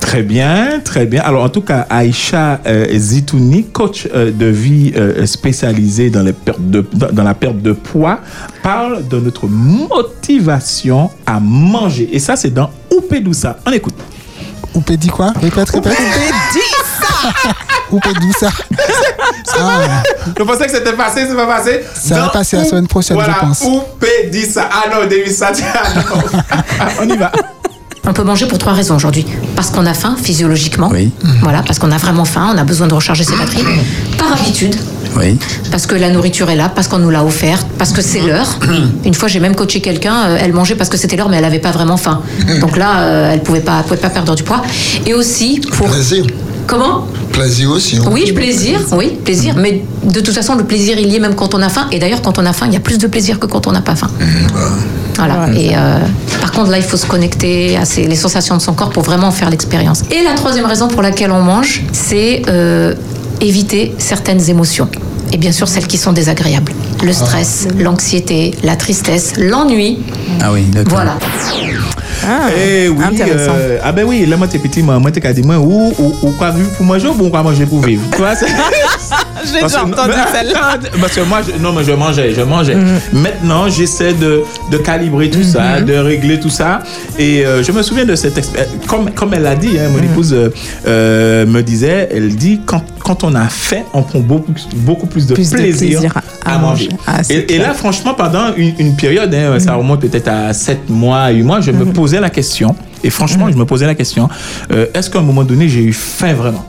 Très 0.00 0.22
bien, 0.22 0.80
très 0.84 1.06
bien. 1.06 1.22
Alors, 1.22 1.42
en 1.44 1.48
tout 1.48 1.62
cas, 1.62 1.86
Aïcha 1.88 2.60
euh, 2.66 2.86
Zitouni, 2.98 3.64
coach 3.64 4.06
euh, 4.14 4.30
de 4.30 4.44
vie 4.44 4.92
euh, 4.94 5.24
spécialisée 5.24 6.10
dans, 6.10 6.22
les 6.22 6.34
pertes 6.34 6.60
de, 6.60 6.84
dans 6.92 7.10
dans 7.10 7.22
la 7.22 7.32
perte 7.32 7.62
de 7.62 7.72
poids, 7.72 8.20
parle 8.62 9.08
de 9.08 9.18
notre 9.18 9.46
motivation 9.48 11.08
à 11.24 11.40
manger. 11.40 12.10
Et 12.12 12.18
ça, 12.18 12.36
c'est 12.36 12.50
dans 12.52 12.68
Oupé 12.94 13.20
Doussa. 13.20 13.56
On 13.66 13.72
écoute. 13.72 13.94
Oupé 14.74 14.98
dit 14.98 15.08
quoi? 15.08 15.32
Répète, 15.40 15.70
répète. 15.70 15.92
Oupé 15.92 16.60
Doussa. 17.90 18.48
Ah, 19.58 20.02
Je 20.38 20.42
pensais 20.42 20.66
que 20.66 20.72
c'était 20.72 20.92
passé, 20.92 21.26
c'est 21.28 21.34
pas 21.36 21.46
passé. 21.46 21.80
ça 21.94 22.20
va 22.20 22.28
passer 22.28 22.56
la 22.56 22.64
semaine 22.64 22.86
prochaine, 22.86 23.16
voilà, 23.16 23.34
je 23.40 23.46
pense. 23.46 23.62
Oupé 23.62 24.28
dit 24.30 24.44
ça? 24.46 24.68
Ah 24.70 24.88
non, 24.90 25.06
David 25.08 25.34
non. 25.40 26.40
On 27.00 27.08
y 27.08 27.16
va. 27.16 27.32
On 28.06 28.12
peut 28.12 28.22
manger 28.22 28.46
pour 28.46 28.58
trois 28.58 28.72
raisons 28.72 28.96
aujourd'hui. 28.96 29.26
Parce 29.54 29.70
qu'on 29.70 29.86
a 29.86 29.94
faim 29.94 30.16
physiologiquement. 30.20 30.90
Voilà, 31.42 31.62
parce 31.62 31.78
qu'on 31.78 31.92
a 31.92 31.98
vraiment 31.98 32.24
faim, 32.24 32.50
on 32.54 32.58
a 32.58 32.64
besoin 32.64 32.86
de 32.86 32.94
recharger 32.94 33.24
ses 33.24 33.36
batteries. 33.36 33.64
Par 34.18 34.32
habitude. 34.32 34.74
Oui. 35.16 35.38
Parce 35.70 35.86
que 35.86 35.96
la 35.96 36.08
nourriture 36.10 36.48
est 36.50 36.56
là, 36.56 36.70
parce 36.72 36.86
qu'on 36.88 36.98
nous 36.98 37.10
l'a 37.10 37.24
offerte, 37.24 37.66
parce 37.78 37.92
que 37.92 38.00
c'est 38.00 38.20
l'heure. 38.20 38.58
Une 39.04 39.14
fois, 39.14 39.28
j'ai 39.28 39.40
même 39.40 39.56
coaché 39.56 39.80
quelqu'un, 39.80 40.22
euh, 40.28 40.38
elle 40.40 40.52
mangeait 40.52 40.76
parce 40.76 40.88
que 40.88 40.96
c'était 40.96 41.16
l'heure, 41.16 41.28
mais 41.28 41.36
elle 41.36 41.42
n'avait 41.42 41.58
pas 41.58 41.72
vraiment 41.72 41.96
faim. 41.96 42.22
Donc 42.60 42.76
là, 42.76 43.00
euh, 43.00 43.32
elle 43.32 43.42
pouvait 43.42 43.60
pas, 43.60 43.82
pouvait 43.82 43.96
pas 43.96 44.10
perdre 44.10 44.34
du 44.36 44.44
poids. 44.44 44.62
Et 45.06 45.12
aussi 45.14 45.60
pour. 45.76 45.88
Plaisir. 45.88 46.24
Comment 46.70 47.06
Plaisir 47.32 47.70
aussi. 47.70 47.96
hein. 47.96 48.02
Oui, 48.12 48.32
plaisir, 48.32 48.78
oui, 48.92 49.18
plaisir. 49.24 49.54
Mais 49.56 49.82
de 50.04 50.20
toute 50.20 50.34
façon, 50.34 50.54
le 50.54 50.64
plaisir, 50.64 50.96
il 50.98 51.08
y 51.08 51.16
est 51.16 51.18
même 51.20 51.34
quand 51.34 51.54
on 51.54 51.62
a 51.62 51.68
faim. 51.68 51.86
Et 51.90 51.98
d'ailleurs, 51.98 52.22
quand 52.22 52.38
on 52.38 52.46
a 52.46 52.52
faim, 52.52 52.66
il 52.68 52.72
y 52.72 52.76
a 52.76 52.80
plus 52.80 52.98
de 52.98 53.06
plaisir 53.08 53.38
que 53.40 53.46
quand 53.46 53.66
on 53.66 53.72
n'a 53.72 53.80
pas 53.82 53.96
faim. 53.96 54.08
Voilà. 55.16 55.48
Et 55.54 55.70
euh, 55.76 55.98
par 56.40 56.52
contre, 56.52 56.70
là, 56.70 56.78
il 56.78 56.84
faut 56.84 56.96
se 56.96 57.06
connecter 57.06 57.76
à 57.76 57.84
ces- 57.84 58.04
les 58.06 58.16
sensations 58.16 58.56
de 58.56 58.62
son 58.62 58.72
corps 58.72 58.90
pour 58.90 59.02
vraiment 59.02 59.30
faire 59.32 59.50
l'expérience. 59.50 60.02
Et 60.10 60.22
la 60.22 60.34
troisième 60.34 60.66
raison 60.66 60.88
pour 60.88 61.02
laquelle 61.02 61.30
on 61.32 61.42
mange, 61.42 61.82
c'est 61.92 62.42
euh, 62.48 62.94
éviter 63.40 63.94
certaines 63.98 64.48
émotions. 64.48 64.88
Et 65.32 65.36
bien 65.38 65.52
sûr, 65.52 65.68
celles 65.68 65.86
qui 65.86 65.98
sont 65.98 66.12
désagréables. 66.12 66.72
Le 67.02 67.12
stress, 67.12 67.66
l'anxiété, 67.78 68.54
la 68.62 68.76
tristesse, 68.76 69.32
l'ennui. 69.38 69.98
Ah 70.42 70.52
oui, 70.52 70.64
d'accord. 70.64 70.92
Voilà. 70.92 71.18
Eh 72.54 72.88
oui, 72.88 73.02
intéressant. 73.02 73.52
euh, 73.56 73.78
ah 73.82 73.92
ben 73.92 74.04
oui, 74.06 74.26
là, 74.26 74.36
moi, 74.36 74.46
t'es 74.46 74.58
petit, 74.58 74.82
moi, 74.82 74.98
moi, 74.98 75.10
t'es 75.10 75.20
qu'à 75.20 75.32
dire, 75.32 75.44
moi, 75.46 75.56
ou, 75.58 75.92
ou, 75.98 76.14
ou 76.22 76.30
quoi 76.32 76.50
vivre 76.50 76.68
pour 76.76 76.84
manger 76.84 77.08
ou 77.08 77.14
bon, 77.14 77.30
quoi 77.30 77.42
manger 77.42 77.64
pour 77.64 77.80
vivre. 77.80 78.02
Tu 78.12 78.18
vois, 78.18 78.34
c'est- 78.36 78.46
J'ai 79.44 79.62
déjà 79.62 79.84
entendu 79.84 80.12
celle-là. 80.32 80.78
Parce 81.00 81.14
que 81.14 81.20
moi, 81.22 81.40
je, 81.46 81.60
non, 81.62 81.72
mais 81.72 81.84
je 81.84 81.92
mangeais, 81.92 82.32
je 82.34 82.42
mangeais. 82.42 82.76
Maintenant, 83.12 83.68
j'essaie 83.68 84.12
de, 84.12 84.42
de 84.70 84.76
calibrer 84.78 85.30
tout 85.30 85.42
ça, 85.42 85.80
de 85.80 85.94
régler 85.94 86.38
tout 86.40 86.50
ça. 86.50 86.80
Et 87.18 87.44
euh, 87.44 87.62
je 87.62 87.72
me 87.72 87.82
souviens 87.82 88.04
de 88.04 88.14
cette 88.14 88.36
expérience. 88.38 88.72
Comme, 88.86 89.10
comme 89.12 89.32
elle 89.34 89.42
l'a 89.42 89.56
dit, 89.56 89.78
hein, 89.78 89.88
mon 89.90 90.02
épouse 90.02 90.32
euh, 90.32 90.50
euh, 90.86 91.46
me 91.46 91.62
disait, 91.62 92.08
elle 92.12 92.34
dit, 92.36 92.60
quand, 92.66 92.82
quand 93.02 93.24
on 93.24 93.34
a 93.34 93.48
faim, 93.48 93.82
on 93.94 94.02
prend 94.02 94.20
beaucoup, 94.20 94.52
beaucoup 94.76 95.06
plus 95.06 95.26
de 95.26 95.34
Plus 95.34 95.50
de 95.50 95.56
plaisir, 95.56 96.00
à- 96.44 96.58
manger. 96.58 96.88
Ah, 97.06 97.20
et, 97.30 97.58
là, 97.58 97.72
franchement, 97.74 98.14
pendant 98.14 98.54
une, 98.56 98.74
une 98.78 98.96
période, 98.96 99.32
hein, 99.34 99.58
ça 99.58 99.74
remonte 99.74 100.00
peut-être 100.00 100.28
à 100.28 100.52
7 100.52 100.88
mois, 100.90 101.28
8 101.30 101.42
mois, 101.42 101.60
je 101.60 101.70
me 101.70 101.84
posais 101.86 102.20
la 102.20 102.30
question. 102.30 102.74
Et 103.02 103.10
franchement, 103.10 103.50
je 103.50 103.56
me 103.56 103.64
posais 103.64 103.86
la 103.86 103.94
question, 103.94 104.28
euh, 104.72 104.86
est-ce 104.92 105.08
qu'à 105.08 105.20
un 105.20 105.22
moment 105.22 105.42
donné, 105.44 105.68
j'ai 105.68 105.80
eu 105.82 105.92
faim 105.92 106.34
vraiment? 106.34 106.66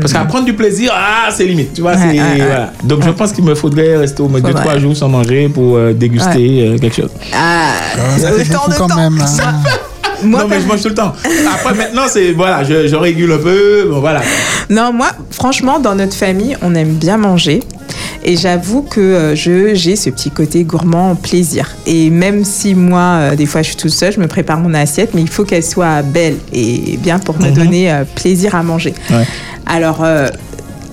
Parce 0.00 0.12
qu'à 0.12 0.24
prendre 0.24 0.44
du 0.44 0.54
plaisir, 0.54 0.92
ah, 0.94 1.30
c'est 1.30 1.44
limite, 1.44 1.72
tu 1.74 1.80
vois. 1.82 1.92
Ouais, 1.92 1.98
c'est- 1.98 2.18
ouais, 2.20 2.20
ouais. 2.20 2.36
voilà. 2.46 2.72
Donc 2.84 3.02
je 3.04 3.10
pense 3.10 3.32
qu'il 3.32 3.44
me 3.44 3.54
faudrait 3.54 3.96
rester 3.96 4.22
au 4.22 4.28
moins 4.28 4.40
Faudrait. 4.40 4.62
2-3 4.76 4.78
jours 4.80 4.96
sans 4.96 5.08
manger 5.08 5.48
pour 5.48 5.76
euh, 5.76 5.92
déguster 5.92 6.66
euh, 6.68 6.78
quelque 6.78 6.96
chose. 6.96 7.10
Ah, 7.34 7.72
ça 8.18 8.32
fait 8.32 8.44
beaucoup 8.52 8.70
de 8.70 8.76
quand 8.76 8.86
temps. 8.88 8.96
même. 8.96 9.18
hein. 9.20 9.54
Moi, 10.24 10.40
non, 10.42 10.46
mais 10.48 10.60
je 10.60 10.66
mange 10.68 10.80
tout 10.82 10.88
le 10.88 10.94
temps. 10.94 11.12
Après, 11.52 11.74
maintenant, 11.74 12.02
c'est 12.08 12.30
voilà, 12.30 12.62
je, 12.62 12.86
je 12.86 12.94
régule 12.94 13.32
un 13.32 13.38
peu. 13.38 13.88
Bon, 13.90 13.98
voilà. 13.98 14.20
Non, 14.70 14.92
moi, 14.92 15.08
franchement, 15.32 15.80
dans 15.80 15.96
notre 15.96 16.14
famille, 16.14 16.56
on 16.62 16.76
aime 16.76 16.92
bien 16.92 17.16
manger. 17.16 17.58
Et 18.24 18.36
j'avoue 18.36 18.82
que 18.82 19.00
euh, 19.00 19.34
je 19.34 19.74
j'ai 19.74 19.96
ce 19.96 20.08
petit 20.10 20.30
côté 20.30 20.62
gourmand 20.62 21.16
plaisir. 21.16 21.70
Et 21.88 22.08
même 22.08 22.44
si 22.44 22.76
moi, 22.76 23.00
euh, 23.32 23.34
des 23.34 23.46
fois, 23.46 23.62
je 23.62 23.68
suis 23.68 23.76
toute 23.76 23.90
seule, 23.90 24.12
je 24.12 24.20
me 24.20 24.28
prépare 24.28 24.60
mon 24.60 24.74
assiette, 24.74 25.10
mais 25.12 25.22
il 25.22 25.28
faut 25.28 25.42
qu'elle 25.44 25.64
soit 25.64 26.02
belle 26.02 26.36
et 26.52 26.96
bien 27.02 27.18
pour 27.18 27.40
me 27.40 27.48
Mhm. 27.48 27.54
donner 27.54 27.90
euh, 27.92 28.04
plaisir 28.14 28.54
à 28.54 28.62
manger. 28.62 28.94
Ouais. 29.10 29.26
Alors, 29.66 30.02
euh, 30.02 30.28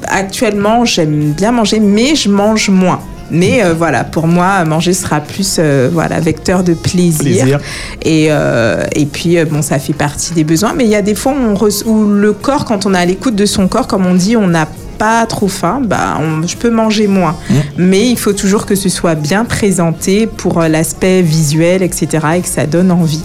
actuellement, 0.08 0.86
j'aime 0.86 1.32
bien 1.32 1.52
manger, 1.52 1.80
mais 1.80 2.16
je 2.16 2.30
mange 2.30 2.70
moins. 2.70 3.00
Mais 3.32 3.64
euh, 3.64 3.74
voilà, 3.76 4.04
pour 4.04 4.26
moi, 4.26 4.66
manger 4.66 4.92
sera 4.94 5.20
plus 5.22 5.58
euh, 5.60 5.88
voilà 5.94 6.20
vecteur 6.20 6.64
de 6.64 6.74
plaisir. 6.74 7.20
Plaisir. 7.44 7.60
Et, 8.02 8.28
euh, 8.32 8.84
et 8.96 9.06
puis, 9.06 9.38
bon, 9.46 9.62
ça 9.62 9.78
fait 9.78 9.94
partie 9.94 10.34
des 10.34 10.44
besoins. 10.44 10.74
Mais 10.74 10.86
il 10.86 10.90
y 10.90 10.96
a 10.96 11.04
des 11.04 11.14
fois 11.14 11.34
où, 11.34 11.36
on 11.36 11.54
reç- 11.54 11.86
où 11.86 12.06
le 12.08 12.34
corps, 12.34 12.66
quand 12.66 12.86
on 12.88 12.94
est 12.96 12.98
à 12.98 13.06
l'écoute 13.06 13.36
de 13.36 13.46
son 13.46 13.68
corps, 13.68 13.86
comme 13.88 14.06
on 14.08 14.16
dit, 14.16 14.36
on 14.36 14.48
n'a 14.48 14.68
pas 15.00 15.26
trop 15.26 15.48
faim, 15.48 15.82
bah, 15.84 16.20
on- 16.20 16.46
je 16.46 16.56
peux 16.58 16.70
manger 16.70 17.08
moins. 17.08 17.36
Mais 17.78 18.08
il 18.10 18.18
faut 18.20 18.34
toujours 18.34 18.66
que 18.68 18.76
ce 18.76 18.90
soit 18.90 19.16
bien 19.16 19.46
présenté 19.46 20.28
pour 20.28 20.62
euh, 20.62 20.68
l'aspect 20.68 21.22
visuel, 21.24 21.82
etc. 21.82 22.08
et 22.38 22.42
que 22.42 22.48
ça 22.48 22.66
donne 22.68 22.92
envie. 22.92 23.24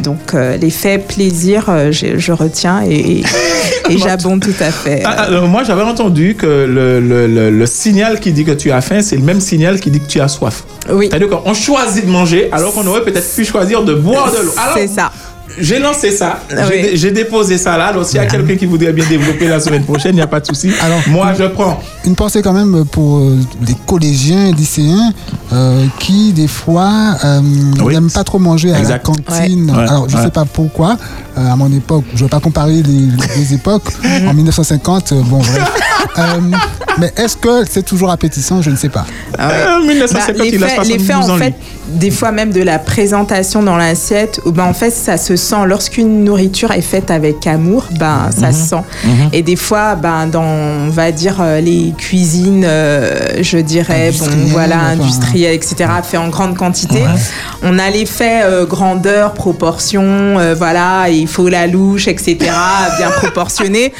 Donc, 0.00 0.34
euh, 0.34 0.56
l'effet 0.56 0.98
plaisir, 0.98 1.66
euh, 1.68 1.90
je, 1.90 2.18
je 2.18 2.30
retiens 2.32 2.82
et, 2.88 3.22
j'abonde 3.96 4.40
tout 4.42 4.54
à 4.60 4.70
fait. 4.70 5.02
Ah, 5.04 5.22
alors, 5.22 5.48
moi, 5.48 5.62
j'avais 5.64 5.82
entendu 5.82 6.34
que 6.34 6.46
le, 6.46 7.00
le, 7.00 7.26
le, 7.26 7.50
le 7.50 7.66
signal 7.66 8.20
qui 8.20 8.32
dit 8.32 8.44
que 8.44 8.52
tu 8.52 8.70
as 8.70 8.80
faim, 8.80 9.00
c'est 9.02 9.16
le 9.16 9.22
même 9.22 9.40
signal 9.40 9.80
qui 9.80 9.90
dit 9.90 10.00
que 10.00 10.06
tu 10.06 10.20
as 10.20 10.28
soif. 10.28 10.64
Oui. 10.92 11.08
C'est-à-dire 11.10 11.28
qu'on 11.42 11.54
choisit 11.54 12.06
de 12.06 12.10
manger 12.10 12.48
alors 12.52 12.72
qu'on 12.74 12.86
aurait 12.86 13.02
peut-être 13.02 13.34
pu 13.34 13.44
choisir 13.44 13.82
de 13.84 13.94
boire 13.94 14.30
de 14.32 14.44
l'eau. 14.44 14.52
C'est 14.76 14.86
ça. 14.88 15.10
J'ai 15.58 15.78
lancé 15.78 16.10
ça, 16.10 16.40
Ah 16.50 16.54
j'ai 16.68 16.90
oui. 16.90 16.96
j'ai 16.96 17.10
déposé 17.12 17.56
ça 17.58 17.76
là. 17.78 17.86
Alors, 17.86 18.04
s'il 18.04 18.16
y 18.16 18.20
a 18.20 18.26
quelqu'un 18.26 18.56
qui 18.56 18.66
voudrait 18.66 18.92
bien 18.92 19.04
développer 19.08 19.48
la 19.48 19.58
semaine 19.60 19.84
prochaine, 19.84 20.12
il 20.12 20.16
n'y 20.16 20.20
a 20.22 20.26
pas 20.26 20.40
de 20.40 20.46
souci. 20.46 20.70
Alors, 20.82 21.00
Moi, 21.08 21.32
je 21.38 21.44
prends. 21.44 21.80
Une 22.04 22.14
pensée 22.14 22.42
quand 22.42 22.52
même 22.52 22.84
pour 22.84 23.18
euh, 23.18 23.38
les 23.66 23.74
collégiens, 23.86 24.52
lycéens, 24.52 25.12
euh, 25.52 25.84
qui 25.98 26.32
des 26.32 26.46
fois 26.48 26.90
euh, 27.24 27.40
Oui. 27.82 27.94
n'aiment 27.94 28.10
pas 28.10 28.24
trop 28.24 28.38
manger 28.38 28.72
à 28.74 28.78
Exact. 28.78 28.92
la 28.92 28.98
cantine. 28.98 29.70
Ouais. 29.70 29.76
Ouais. 29.76 29.88
Alors 29.88 30.08
je 30.08 30.16
Ouais. 30.16 30.22
sais 30.24 30.30
pas 30.30 30.44
pourquoi. 30.44 30.96
Euh, 31.38 31.50
à 31.52 31.56
mon 31.56 31.72
époque, 31.72 32.04
je 32.14 32.18
ne 32.18 32.24
vais 32.24 32.30
pas 32.30 32.40
comparer 32.40 32.82
les, 32.82 33.08
les 33.36 33.54
époques. 33.54 33.88
en 34.28 34.34
1950, 34.34 35.12
euh, 35.12 35.22
bon 35.24 35.38
bref. 35.38 35.72
Euh, 36.18 36.22
mais 36.98 37.12
est-ce 37.18 37.36
que 37.36 37.64
c'est 37.68 37.82
toujours 37.84 38.10
appétissant? 38.10 38.62
Je 38.62 38.70
ne 38.70 38.76
sais 38.76 38.88
pas. 38.88 39.04
Ah 39.36 39.48
ouais. 39.48 39.54
Euh, 39.84 39.86
1950, 39.86 40.38
Bah, 40.38 40.44
il 40.46 40.54
a 40.54 40.66
l'effet, 40.66 40.74
72 40.76 40.88
l'effet, 40.98 41.14
ans, 41.14 41.28
en 41.28 41.36
lui. 41.36 41.42
fait, 41.42 41.54
des 41.88 42.10
fois 42.10 42.32
même 42.32 42.52
de 42.54 42.62
la 42.62 42.78
présentation 42.78 43.62
dans 43.62 43.76
l'assiette, 43.76 44.40
où, 44.46 44.50
ben, 44.52 44.64
en 44.64 44.72
fait, 44.72 44.90
ça 44.92 45.18
se 45.18 45.36
sent. 45.46 45.66
Lorsqu'une 45.66 46.24
nourriture 46.24 46.70
est 46.72 46.82
faite 46.82 47.10
avec 47.10 47.46
amour, 47.46 47.84
ben, 47.98 48.30
ça 48.30 48.52
se 48.52 48.68
sent. 48.68 48.82
Et 49.32 49.42
des 49.42 49.56
fois, 49.56 49.94
ben, 49.94 50.26
dans, 50.26 50.42
on 50.42 50.90
va 50.90 51.12
dire, 51.12 51.36
euh, 51.40 51.60
les 51.60 51.92
cuisines, 51.96 52.64
euh, 52.66 53.42
je 53.42 53.58
dirais, 53.58 54.10
bon, 54.18 54.24
Industrielles, 54.26 54.52
voilà, 54.52 54.78
industrielles, 54.80 55.54
etc., 55.54 55.76
fait 56.02 56.16
en 56.16 56.28
grande 56.28 56.56
quantité, 56.56 57.02
on 57.62 57.78
a 57.78 57.90
l'effet 57.90 58.42
euh, 58.42 58.66
grandeur, 58.66 59.32
proportion, 59.34 60.02
euh, 60.02 60.54
voilà, 60.56 61.08
il 61.08 61.28
faut 61.28 61.48
la 61.48 61.66
louche, 61.66 62.08
etc., 62.08 62.36
bien 62.98 63.10
proportionné. 63.22 63.92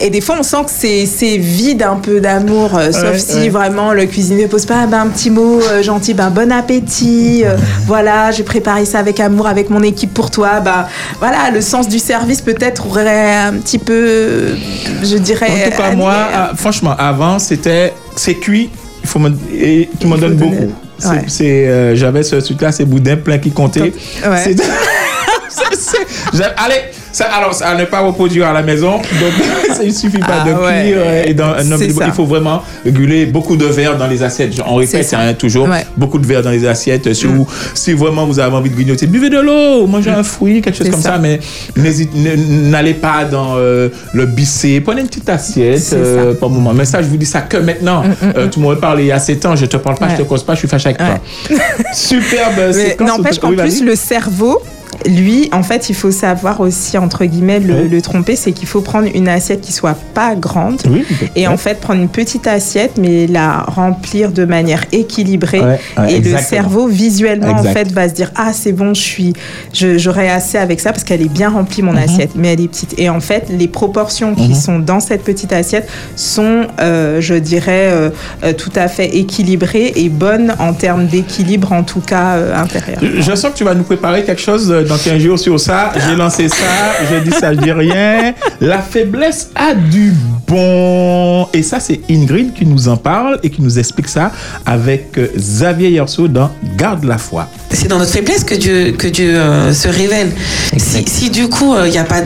Et 0.00 0.10
des 0.10 0.20
fois, 0.20 0.36
on 0.38 0.42
sent 0.42 0.64
que 0.64 0.70
c'est, 1.06 1.36
vide 1.36 1.82
un 1.82 1.96
peu 1.96 2.20
d'amour, 2.20 2.76
euh, 2.76 2.90
sauf 2.92 3.04
Ouais, 3.12 3.18
si 3.18 3.34
ouais. 3.36 3.48
vraiment 3.48 3.92
le 3.92 4.06
cuisinier 4.06 4.46
pose 4.48 4.66
pas 4.66 4.86
ben, 4.86 5.00
un 5.02 5.06
petit 5.08 5.30
mot 5.30 5.60
euh, 5.60 5.82
gentil, 5.82 6.14
ben, 6.14 6.30
bon 6.30 6.50
appétit, 6.50 7.42
euh, 7.44 7.56
voilà, 7.86 8.30
j'ai 8.32 8.42
préparé 8.42 8.84
ça 8.84 8.98
avec 8.98 9.20
amour 9.20 9.46
avec 9.46 9.70
mon 9.70 9.82
équipe 9.82 10.12
pour 10.12 10.30
toi. 10.30 10.60
Ben, 10.60 10.86
voilà, 11.20 11.50
le 11.52 11.60
sens 11.60 11.88
du 11.88 11.98
service 11.98 12.40
peut-être 12.40 12.86
aurait 12.86 13.34
un 13.36 13.54
petit 13.54 13.78
peu, 13.78 14.56
je 15.02 15.16
dirais. 15.18 15.50
En 15.66 15.70
tout 15.70 15.76
cas, 15.76 15.92
moi, 15.94 16.14
ah, 16.34 16.50
franchement, 16.56 16.94
avant, 16.98 17.38
c'était 17.38 17.92
c'est 18.16 18.34
cuit, 18.34 18.70
il 19.02 19.08
faut 19.08 19.18
me, 19.18 19.30
et 19.54 19.88
tu 20.00 20.06
m'en 20.06 20.16
donnes 20.16 20.36
donner- 20.36 20.50
beaucoup. 20.56 20.72
Ouais. 21.04 21.24
euh, 21.40 21.96
J'avais 21.96 22.22
ce 22.22 22.36
truc-là, 22.36 22.70
ces 22.72 22.84
boudins 22.84 23.16
pleins 23.16 23.38
qui 23.38 23.50
comptaient. 23.50 23.92
Ouais. 24.24 24.54
Allez, 26.56 26.82
ça, 27.12 27.26
alors, 27.26 27.54
ça, 27.54 27.74
ne 27.74 27.84
pas 27.84 28.00
reproduire 28.00 28.46
à 28.46 28.52
la 28.52 28.62
maison. 28.62 28.92
Donc, 28.92 29.32
ça, 29.76 29.82
il 29.84 29.92
suffit 29.94 30.18
pas 30.18 30.42
Ah, 30.44 30.48
de 30.48 30.52
ouais. 30.54 30.82
cuire 30.84 30.96
euh, 30.98 31.24
et 31.26 31.34
dans. 31.34 31.54
Il 31.58 32.12
faut 32.12 32.24
vraiment 32.24 32.62
réguler 32.84 33.26
beaucoup 33.26 33.56
de 33.56 33.66
verre 33.66 33.96
dans 33.98 34.06
les 34.06 34.22
assiettes. 34.22 34.54
On 34.66 34.76
répète 34.76 35.12
hein, 35.14 35.34
toujours 35.34 35.68
Ouais. 35.68 35.84
beaucoup 35.96 36.18
de 36.18 36.26
verre 36.26 36.42
dans 36.42 36.50
les 36.50 36.66
assiettes. 36.66 37.12
Si, 37.14 37.26
Mm. 37.26 37.36
vous- 37.36 37.48
si 37.74 37.92
vraiment 37.92 38.26
vous 38.26 38.38
avez 38.40 38.54
envie 38.56 38.70
de 38.70 38.74
grignoter, 38.74 39.06
buvez 39.06 39.30
de 39.30 39.38
l'eau, 39.40 39.86
mangez 39.86 40.10
un 40.10 40.22
fruit, 40.22 40.60
quelque 40.62 40.76
chose 40.78 40.90
comme 40.90 41.00
ça. 41.02 41.12
ça. 41.14 41.18
mais 41.18 41.38
n'allez 41.76 42.94
pas 42.94 43.24
dans 43.24 43.54
euh, 43.56 43.88
le 44.14 44.26
bissé. 44.26 44.80
Prenez 44.80 45.02
une 45.02 45.06
petite 45.08 45.28
assiette 45.28 45.90
euh, 45.92 46.34
par 46.34 46.48
moment. 46.48 46.72
Mais 46.72 46.84
ça, 46.84 47.02
je 47.02 47.08
vous 47.08 47.16
dis 47.16 47.26
ça 47.26 47.42
que 47.42 47.56
maintenant. 47.58 48.02
Euh, 48.36 48.48
tu 48.48 48.58
m'aurais 48.60 48.76
parlé 48.76 49.04
il 49.04 49.06
y 49.08 49.12
a 49.12 49.18
7 49.18 49.44
ans, 49.46 49.56
je 49.56 49.66
te 49.66 49.76
parle 49.76 49.96
pas, 49.96 50.06
Mm, 50.06 50.08
Ouais. 50.08 50.14
je 50.18 50.22
te 50.22 50.28
cause 50.28 50.42
pas, 50.42 50.54
je 50.54 50.58
suis 50.60 50.68
fâché 50.68 50.86
avec 50.88 50.98
toi. 50.98 51.18
Superbe 51.94 52.72
séquence. 52.72 53.08
n'empêche 53.08 53.38
qu'en 53.38 53.52
plus, 53.52 53.82
le 53.84 53.94
cerveau, 53.94 54.60
lui, 55.06 55.48
en 55.52 55.62
fait, 55.62 55.88
il 55.88 55.94
faut 55.94 56.10
savoir 56.10 56.60
aussi, 56.60 56.96
entre 56.98 57.24
guillemets, 57.24 57.60
le, 57.60 57.86
le 57.88 58.02
tromper, 58.02 58.36
c'est 58.36 58.52
qu'il 58.52 58.68
faut 58.68 58.80
prendre 58.82 59.08
une 59.14 59.28
assiette 59.28 59.60
qui 59.60 59.72
soit 59.72 59.96
pas 60.14 60.34
grande. 60.36 60.80
Oui, 60.88 61.04
Et 61.34 61.46
en 61.48 61.56
fait, 61.56 61.80
prendre 61.80 62.00
une 62.00 62.08
petite 62.08 62.46
assiette, 62.46 62.92
mais 62.98 63.26
la 63.26 63.62
remplir 63.62 64.30
de 64.32 64.44
manière 64.44 64.84
équilibrée. 64.92 65.60
Ouais, 65.60 65.80
ouais, 65.98 66.12
et 66.14 66.20
le 66.20 66.36
cerveau, 66.38 66.86
visuellement, 66.86 67.52
en 67.52 67.62
fait, 67.64 67.90
va 67.92 68.08
se 68.08 68.14
dire 68.14 68.30
Ah, 68.36 68.52
c'est 68.52 68.72
bon, 68.72 68.94
je 68.94 69.00
suis, 69.00 69.32
j'aurai 69.72 70.28
assez 70.30 70.58
avec 70.58 70.78
ça 70.80 70.92
parce 70.92 71.04
qu'elle 71.04 71.22
est 71.22 71.32
bien 71.32 71.48
remplie, 71.50 71.82
mon 71.82 71.92
Mhm. 71.92 71.98
assiette, 71.98 72.30
mais 72.36 72.52
elle 72.52 72.60
est 72.60 72.68
petite. 72.68 72.94
Et 72.98 73.08
en 73.08 73.20
fait, 73.20 73.46
les 73.50 73.68
proportions 73.68 74.34
qui 74.34 74.48
Mhm. 74.50 74.54
sont 74.54 74.78
dans 74.78 75.00
cette 75.00 75.24
petite 75.24 75.52
assiette 75.52 75.88
sont, 76.16 76.66
euh, 76.80 77.20
je 77.20 77.34
dirais, 77.34 77.88
euh, 77.90 78.10
euh, 78.44 78.52
tout 78.52 78.72
à 78.76 78.88
fait 78.88 79.16
équilibrées 79.16 79.92
et 79.96 80.08
bonnes 80.08 80.54
en 80.58 80.72
termes 80.74 81.06
d'équilibre, 81.06 81.72
en 81.72 81.82
tout 81.82 82.00
cas 82.00 82.36
euh, 82.36 82.56
intérieur. 82.56 82.98
Je 83.02 83.32
je 83.32 83.36
sens 83.36 83.52
que 83.52 83.56
tu 83.58 83.64
vas 83.64 83.74
nous 83.74 83.82
préparer 83.82 84.24
quelque 84.24 84.42
chose 84.42 84.68
euh, 84.82 84.88
dans 84.88 84.98
15 84.98 85.18
jours 85.18 85.38
sur 85.38 85.58
ça. 85.58 85.92
J'ai 86.06 86.16
lancé 86.16 86.48
ça, 86.48 87.04
je 87.10 87.18
dis 87.18 87.30
ça, 87.30 87.54
je 87.54 87.60
dis 87.60 87.72
rien. 87.72 88.34
La 88.60 88.78
faiblesse 88.80 89.50
a 89.54 89.74
du 89.74 90.12
bon. 90.46 91.48
Et 91.52 91.62
ça, 91.62 91.80
c'est 91.80 92.00
Ingrid 92.10 92.52
qui 92.54 92.66
nous 92.66 92.88
en 92.88 92.96
parle 92.96 93.38
et 93.42 93.50
qui 93.50 93.62
nous 93.62 93.78
explique 93.78 94.08
ça 94.08 94.32
avec 94.66 95.18
euh, 95.18 95.28
Xavier 95.36 95.90
Yerso 95.90 96.28
dans 96.28 96.50
Garde 96.76 97.04
la 97.04 97.18
foi. 97.18 97.48
C'est 97.70 97.88
dans 97.88 97.98
notre 97.98 98.12
faiblesse 98.12 98.44
que 98.44 98.54
Dieu, 98.54 98.92
que 98.92 99.08
Dieu 99.08 99.36
euh, 99.36 99.72
se 99.72 99.88
révèle. 99.88 100.30
Si, 100.76 101.04
si 101.06 101.30
du 101.30 101.48
coup, 101.48 101.74
il 101.84 101.90
n'y 101.90 101.98
a 101.98 102.04
pas. 102.04 102.22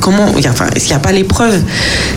Comment. 0.00 0.26
Enfin, 0.48 0.66
s'il 0.76 0.88
n'y 0.88 0.92
a 0.94 0.98
pas 0.98 1.12
l'épreuve, 1.12 1.60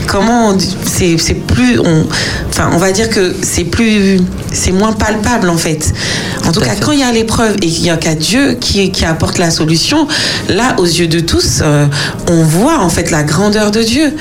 comment. 0.08 0.50
on- 0.50 0.58
C'est 0.86 1.34
plus. 1.34 1.80
On, 1.80 2.06
enfin, 2.50 2.70
on 2.74 2.78
va 2.78 2.92
dire 2.92 3.10
que 3.10 3.34
c'est 3.42 3.64
plus. 3.64 4.20
C'est 4.52 4.72
moins 4.72 4.92
palpable, 4.94 5.50
en 5.50 5.58
fait. 5.58 5.94
En 6.48 6.52
tout 6.52 6.60
cas, 6.62 6.74
quand 6.80 6.92
il 6.92 7.00
y 7.00 7.04
a 7.04 7.12
l'épreuve 7.12 7.56
et 7.62 7.68
qu'il 7.68 7.84
n'y 7.84 7.90
a 7.92 7.98
qu'à 7.98 8.16
Dieu 8.16 8.58
qui, 8.60 8.92
qui 8.92 9.06
apporte 9.06 9.38
la 9.38 9.52
solution, 9.52 10.08
là, 10.50 10.76
aux 10.80 10.86
yeux 10.86 11.08
de 11.08 11.20
tous, 11.20 11.60
euh, 11.62 11.86
on 12.30 12.44
voit, 12.44 12.80
en 12.80 12.90
fait, 12.90 13.12
la 13.12 13.22
grandeur 13.24 13.70
de 13.72 13.84
Dieu. 13.84 14.14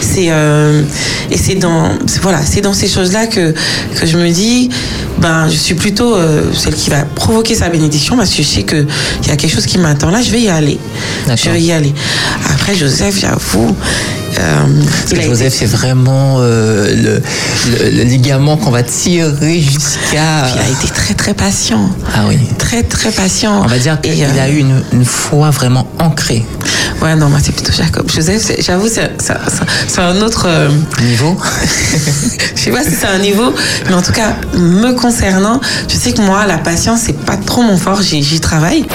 C'est. 0.00 0.28
euh, 0.30 0.82
et 1.30 1.36
c'est 1.38 1.56
dans. 1.56 1.90
Voilà, 2.22 2.40
c'est 2.44 2.60
dans 2.62 2.72
ces 2.72 2.88
choses-là 2.88 3.26
que, 3.26 3.52
que 3.98 4.06
je 4.06 4.16
me 4.16 4.30
dis. 4.30 4.70
Ben, 5.18 5.48
je 5.48 5.56
suis 5.56 5.74
plutôt 5.74 6.16
euh, 6.16 6.42
celle 6.52 6.74
qui 6.74 6.90
va 6.90 7.02
provoquer 7.14 7.54
sa 7.54 7.68
bénédiction 7.68 8.16
parce 8.16 8.30
que 8.30 8.42
je 8.42 8.48
sais 8.48 8.62
qu'il 8.64 8.84
y 9.28 9.30
a 9.30 9.36
quelque 9.36 9.54
chose 9.54 9.64
qui 9.64 9.78
m'attend 9.78 10.10
là, 10.10 10.20
je 10.20 10.30
vais 10.30 10.40
y 10.40 10.48
aller. 10.48 10.78
Je 11.36 11.50
vais 11.50 11.62
y 11.62 11.70
aller. 11.72 11.94
Après, 12.52 12.74
Joseph, 12.74 13.03
j'avoue. 13.12 13.74
euh, 14.38 14.64
Joseph, 15.10 15.46
été- 15.48 15.50
c'est 15.50 15.66
vraiment 15.66 16.36
euh, 16.40 16.88
le, 16.94 17.22
le- 17.70 17.90
le 17.90 18.02
ligament 18.04 18.56
qu'on 18.56 18.70
va 18.70 18.82
tirer 18.82 19.60
jusqu'à. 19.60 20.48
il 20.54 20.60
a 20.60 20.68
été 20.68 20.88
très 20.92 21.14
très 21.14 21.34
patient. 21.34 21.88
Ah 22.14 22.24
oui. 22.28 22.38
Très 22.58 22.82
très 22.82 23.10
patient. 23.10 23.62
On 23.62 23.66
va 23.66 23.78
dire 23.78 24.00
qu'il 24.00 24.22
euh, 24.22 24.42
a 24.42 24.48
eu 24.48 24.58
une, 24.58 24.82
une 24.92 25.04
foi 25.04 25.50
vraiment 25.50 25.86
ancrée. 26.00 26.44
Ouais, 27.02 27.14
non, 27.16 27.28
moi 27.28 27.38
c'est 27.42 27.52
plutôt 27.52 27.72
Jacob. 27.72 28.08
Joseph, 28.10 28.50
j'avoue, 28.60 28.88
c'est 28.88 30.00
un 30.00 30.20
autre. 30.22 30.46
euh, 30.48 30.68
Niveau 31.02 31.36
Je 32.56 32.60
sais 32.60 32.70
pas 32.70 32.82
si 32.82 32.90
c'est 32.98 33.06
un 33.06 33.18
niveau, 33.18 33.52
mais 33.88 33.94
en 33.94 34.00
tout 34.02 34.12
cas, 34.12 34.34
me 34.54 34.92
concernant, 34.92 35.60
je 35.88 35.96
sais 35.96 36.12
que 36.12 36.22
moi, 36.22 36.46
la 36.46 36.56
patience, 36.58 37.00
c'est 37.04 37.18
pas 37.18 37.36
trop 37.36 37.62
mon 37.62 37.76
fort, 37.76 38.00
j'y 38.00 38.40
travaille. 38.40 38.86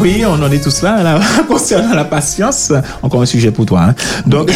Oui, 0.00 0.24
on 0.26 0.42
en 0.42 0.50
est 0.50 0.62
tous 0.62 0.82
là, 0.82 1.02
là 1.02 1.20
concernant 1.48 1.94
la 1.94 2.04
patience. 2.04 2.72
Encore 3.02 3.22
un 3.22 3.26
sujet 3.26 3.50
pour 3.50 3.66
toi. 3.66 3.82
hein. 3.88 3.94
Donc, 4.26 4.50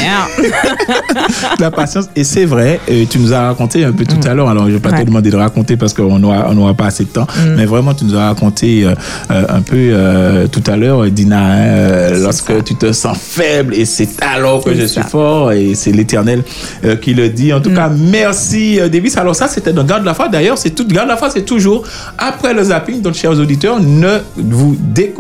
la 1.58 1.70
patience, 1.70 2.08
et 2.16 2.24
c'est 2.24 2.44
vrai, 2.44 2.80
tu 3.10 3.18
nous 3.18 3.32
as 3.32 3.40
raconté 3.42 3.84
un 3.84 3.92
peu 3.92 4.04
tout 4.04 4.16
à 4.26 4.34
l'heure, 4.34 4.48
alors 4.48 4.64
je 4.64 4.70
ne 4.70 4.74
vais 4.74 4.80
pas 4.80 4.92
te 4.98 5.04
demander 5.04 5.30
de 5.30 5.36
raconter 5.36 5.76
parce 5.76 5.94
qu'on 5.94 6.18
n'aura 6.18 6.50
on 6.50 6.74
pas 6.74 6.86
assez 6.86 7.04
de 7.04 7.08
temps, 7.08 7.26
mais 7.56 7.64
vraiment, 7.64 7.94
tu 7.94 8.04
nous 8.04 8.16
as 8.16 8.26
raconté 8.26 8.84
euh, 8.84 8.94
euh, 9.30 9.44
un 9.48 9.62
peu 9.62 9.76
euh, 9.76 10.46
tout 10.46 10.62
à 10.66 10.76
l'heure, 10.76 11.04
Dina, 11.10 11.38
hein, 11.40 12.10
lorsque 12.18 12.62
tu 12.64 12.74
te 12.74 12.92
sens 12.92 13.16
faible, 13.18 13.74
et 13.74 13.84
c'est 13.84 14.08
alors 14.22 14.62
que 14.64 14.74
je 14.74 14.86
ça. 14.86 15.00
suis 15.02 15.10
fort, 15.10 15.52
et 15.52 15.74
c'est 15.74 15.92
l'Éternel 15.92 16.42
euh, 16.84 16.96
qui 16.96 17.14
le 17.14 17.28
dit. 17.28 17.52
En 17.52 17.60
tout 17.60 17.72
cas, 17.72 17.88
merci 17.88 18.78
Davis. 18.90 19.16
Alors 19.16 19.34
ça, 19.36 19.48
c'était 19.48 19.72
dans 19.72 19.84
Garde 19.84 20.04
la 20.04 20.14
foi. 20.14 20.28
D'ailleurs, 20.28 20.58
c'est 20.58 20.70
tout. 20.70 20.86
Garde 20.86 21.08
la 21.08 21.16
foi, 21.16 21.30
c'est 21.30 21.44
toujours 21.44 21.84
après 22.18 22.52
le 22.54 22.64
zapping. 22.64 23.00
Donc, 23.00 23.14
chers 23.14 23.38
auditeurs, 23.38 23.80
ne 23.80 24.18
vous 24.36 24.76
déconnectez 24.78 25.19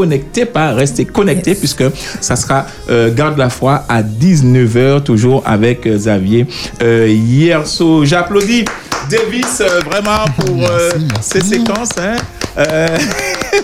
pas, 0.52 0.72
restez 0.72 1.04
connectés 1.04 1.54
puisque 1.54 1.84
ça 2.20 2.36
sera 2.36 2.66
euh, 2.88 3.12
Garde 3.14 3.38
la 3.38 3.50
foi 3.50 3.84
à 3.88 4.02
19h, 4.02 5.02
toujours 5.02 5.42
avec 5.46 5.86
euh, 5.86 5.96
Xavier 5.96 6.46
euh, 6.82 7.08
Hierso. 7.08 8.04
J'applaudis 8.04 8.64
Davis 9.10 9.60
euh, 9.60 9.80
vraiment 9.84 10.24
pour 10.36 10.68
euh, 10.70 10.90
ces 11.20 11.40
séquences. 11.40 11.90
hein. 11.98 12.16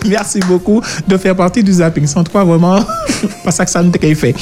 Merci 0.06 0.40
beaucoup 0.40 0.80
de 1.06 1.16
faire 1.16 1.34
partie 1.34 1.62
du 1.62 1.72
zapping. 1.72 2.06
Sans 2.06 2.22
toi, 2.24 2.44
vraiment, 2.44 2.78
pas 3.44 3.50
ça 3.50 3.64
que 3.64 3.70
ça 3.70 3.82
ne 3.82 3.90
t'a 3.90 4.14
fait. 4.14 4.34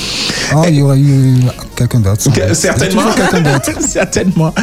Oh, 0.55 0.63
il 0.69 0.77
y 0.77 0.83
aurait 0.83 0.99
eu 0.99 1.35
quelqu'un 1.77 2.01
d'autre. 2.01 2.23
Certainement. 2.53 3.03
Certainement. 3.81 4.55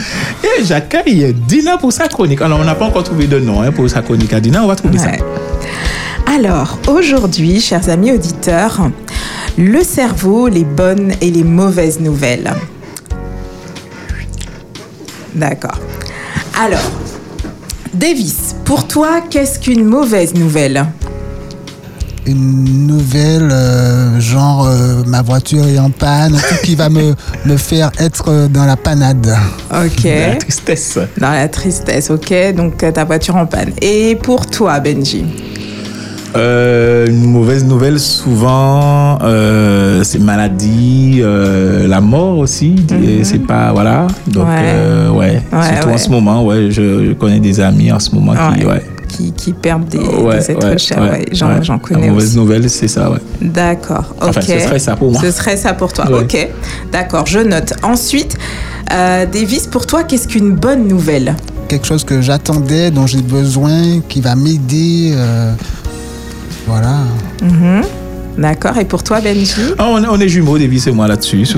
Et 0.43 0.63
j'accueille 0.63 1.33
Dina 1.47 1.77
pour 1.77 1.91
sa 1.91 2.07
chronique. 2.07 2.41
Alors, 2.41 2.59
on 2.59 2.63
n'a 2.63 2.75
pas 2.75 2.85
encore 2.85 3.03
trouvé 3.03 3.27
de 3.27 3.39
nom 3.39 3.61
hein, 3.61 3.71
pour 3.71 3.89
sa 3.89 4.01
chronique 4.01 4.33
à 4.33 4.39
Dina. 4.39 4.63
On 4.63 4.67
va 4.67 4.75
trouver 4.75 5.00
ça. 5.00 5.11
Alors, 6.33 6.79
aujourd'hui, 6.88 7.59
chers 7.59 7.89
amis 7.89 8.13
auditeurs, 8.13 8.89
le 9.57 9.83
cerveau, 9.83 10.47
les 10.47 10.63
bonnes 10.63 11.11
et 11.19 11.29
les 11.29 11.43
mauvaises 11.43 12.00
nouvelles. 12.00 12.53
D'accord. 15.35 15.77
Alors, 16.57 16.89
Davis, 17.94 18.55
pour 18.63 18.87
toi, 18.87 19.20
qu'est-ce 19.29 19.59
qu'une 19.59 19.83
mauvaise 19.83 20.33
nouvelle? 20.33 20.85
Une 22.25 22.87
nouvelle, 22.87 23.50
euh, 23.51 24.22
genre 24.22 24.67
euh, 24.67 25.03
ma 25.05 25.22
voiture 25.22 25.67
est 25.67 25.79
en 25.79 25.89
panne, 25.89 26.31
truc 26.31 26.61
qui 26.61 26.75
va 26.75 26.87
me, 26.87 27.13
me 27.46 27.57
faire 27.57 27.91
être 28.00 28.48
dans 28.48 28.65
la 28.65 28.77
panade. 28.77 29.35
Ok. 29.70 30.05
La 30.05 30.35
tristesse. 30.37 30.98
Dans 31.17 31.31
la 31.31 31.50
tristesse, 31.50 32.09
ok. 32.09 32.53
Donc, 32.55 32.83
euh, 32.83 32.91
ta 32.91 33.03
voiture 33.03 33.35
en 33.35 33.48
panne. 33.48 33.74
Et 33.81 34.15
pour 34.15 34.46
toi, 34.46 34.79
Benji? 34.79 35.25
Euh, 36.35 37.07
une 37.07 37.25
mauvaise 37.25 37.65
nouvelle, 37.65 38.00
souvent, 38.00 39.17
euh, 39.22 40.01
c'est 40.03 40.20
maladie, 40.20 41.20
euh, 41.22 41.87
la 41.87 42.00
mort 42.00 42.37
aussi. 42.37 42.75
et 43.03 43.24
C'est 43.24 43.39
pas. 43.46 43.72
Voilà. 43.74 44.07
Donc, 44.27 44.48
Ouais. 44.48 44.55
euh, 44.63 45.09
ouais. 45.09 45.41
Ouais, 45.51 45.63
Surtout 45.75 45.89
en 45.89 45.98
ce 45.98 46.09
moment, 46.09 46.46
ouais. 46.46 46.72
Je, 46.72 47.07
je 47.07 47.13
connais 47.13 47.39
des 47.39 47.59
amis 47.59 47.91
en 47.91 48.00
ce 48.00 48.15
moment 48.15 48.33
qui. 48.57 48.65
Ouais. 48.65 48.81
Qui, 49.09 49.33
qui 49.33 49.51
perdent 49.51 49.89
des, 49.89 49.98
Ouais, 49.98 50.37
des 50.39 50.51
êtres 50.51 50.65
ouais, 50.70 50.77
chers. 50.77 51.01
ouais, 51.01 51.09
ouais. 51.09 51.25
J'en 51.33 51.50
ouais. 51.50 51.55
j'en 51.63 51.74
La 51.74 51.79
connais 51.79 52.09
mauvaise 52.09 52.27
aussi. 52.29 52.37
nouvelle, 52.37 52.70
c'est 52.70 52.87
ça, 52.87 53.11
ouais. 53.11 53.17
D'accord. 53.41 54.15
Ok. 54.22 54.29
Enfin, 54.29 54.39
ce 54.41 54.57
serait 54.59 54.79
ça 54.79 54.96
pour 54.96 55.11
moi. 55.11 55.20
Ce 55.22 55.31
serait 55.31 55.57
ça 55.57 55.74
pour 55.74 55.91
toi. 55.91 56.09
Ouais. 56.09 56.20
Ok. 56.22 56.48
D'accord. 56.94 57.25
Je 57.27 57.39
note. 57.39 57.74
Ensuite, 57.83 58.37
euh, 58.94 59.25
Davis, 59.25 59.67
pour 59.67 59.85
toi, 59.85 60.03
qu'est-ce 60.03 60.29
qu'une 60.29 60.55
bonne 60.55 60.87
nouvelle? 60.87 61.35
Quelque 61.67 61.85
chose 61.87 62.05
que 62.05 62.22
j'attendais, 62.22 62.89
dont 62.89 63.05
j'ai 63.05 63.22
besoin, 63.22 64.00
qui 64.07 64.22
va 64.22 64.35
m'aider. 64.35 65.11
euh, 65.13 65.51
voilà. 66.67 67.00
Mhm. 67.41 67.81
D'accord. 68.37 68.77
Et 68.77 68.85
pour 68.85 69.03
toi, 69.03 69.19
Benji 69.21 69.53
Ah, 69.77 69.87
on, 69.89 70.03
est- 70.03 70.07
on 70.07 70.19
est 70.19 70.29
jumeaux, 70.29 70.57
Davis 70.57 70.87
et 70.87 70.91
moi 70.91 71.07
là-dessus. 71.07 71.43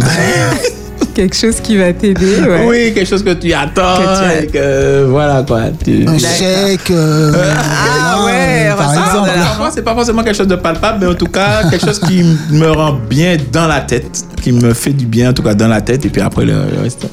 Quelque 1.14 1.36
chose 1.36 1.58
qui 1.62 1.78
va 1.78 1.94
t'aider. 1.94 2.40
ouais. 2.42 2.66
Oui, 2.68 2.92
quelque 2.96 3.08
chose 3.08 3.24
que 3.24 3.34
tu 3.34 3.54
attends. 3.54 3.98
Que 3.98 4.38
tu- 4.40 4.44
et 4.46 4.48
que, 4.48 5.06
voilà 5.06 5.44
quoi. 5.48 5.66
Tu- 5.84 6.06
Un 6.08 6.18
chèque. 6.18 6.90
euh, 6.90 7.32
Ah 7.36 8.18
voilà, 8.20 8.26
ouais, 8.26 8.70
par 8.76 8.92
exemple. 8.94 9.30
c'est 9.76 9.84
pas 9.84 9.94
forcément 9.94 10.24
quelque 10.24 10.38
chose 10.38 10.48
de 10.48 10.56
palpable, 10.56 10.98
mais 11.02 11.08
en 11.12 11.14
tout 11.14 11.28
cas, 11.28 11.70
quelque 11.70 11.86
chose 11.86 12.00
qui 12.00 12.24
me 12.50 12.68
rend 12.72 12.94
bien 13.08 13.38
dans 13.52 13.68
la 13.68 13.82
tête, 13.82 14.24
qui 14.42 14.52
me 14.54 14.74
fait 14.74 14.94
du 14.94 15.06
bien, 15.06 15.30
en 15.30 15.34
tout 15.34 15.44
cas, 15.44 15.54
dans 15.54 15.68
la 15.68 15.82
tête, 15.82 16.04
et 16.04 16.10
puis 16.10 16.22
après, 16.22 16.46
le, 16.46 16.54
le 16.76 16.82
reste. 16.82 17.06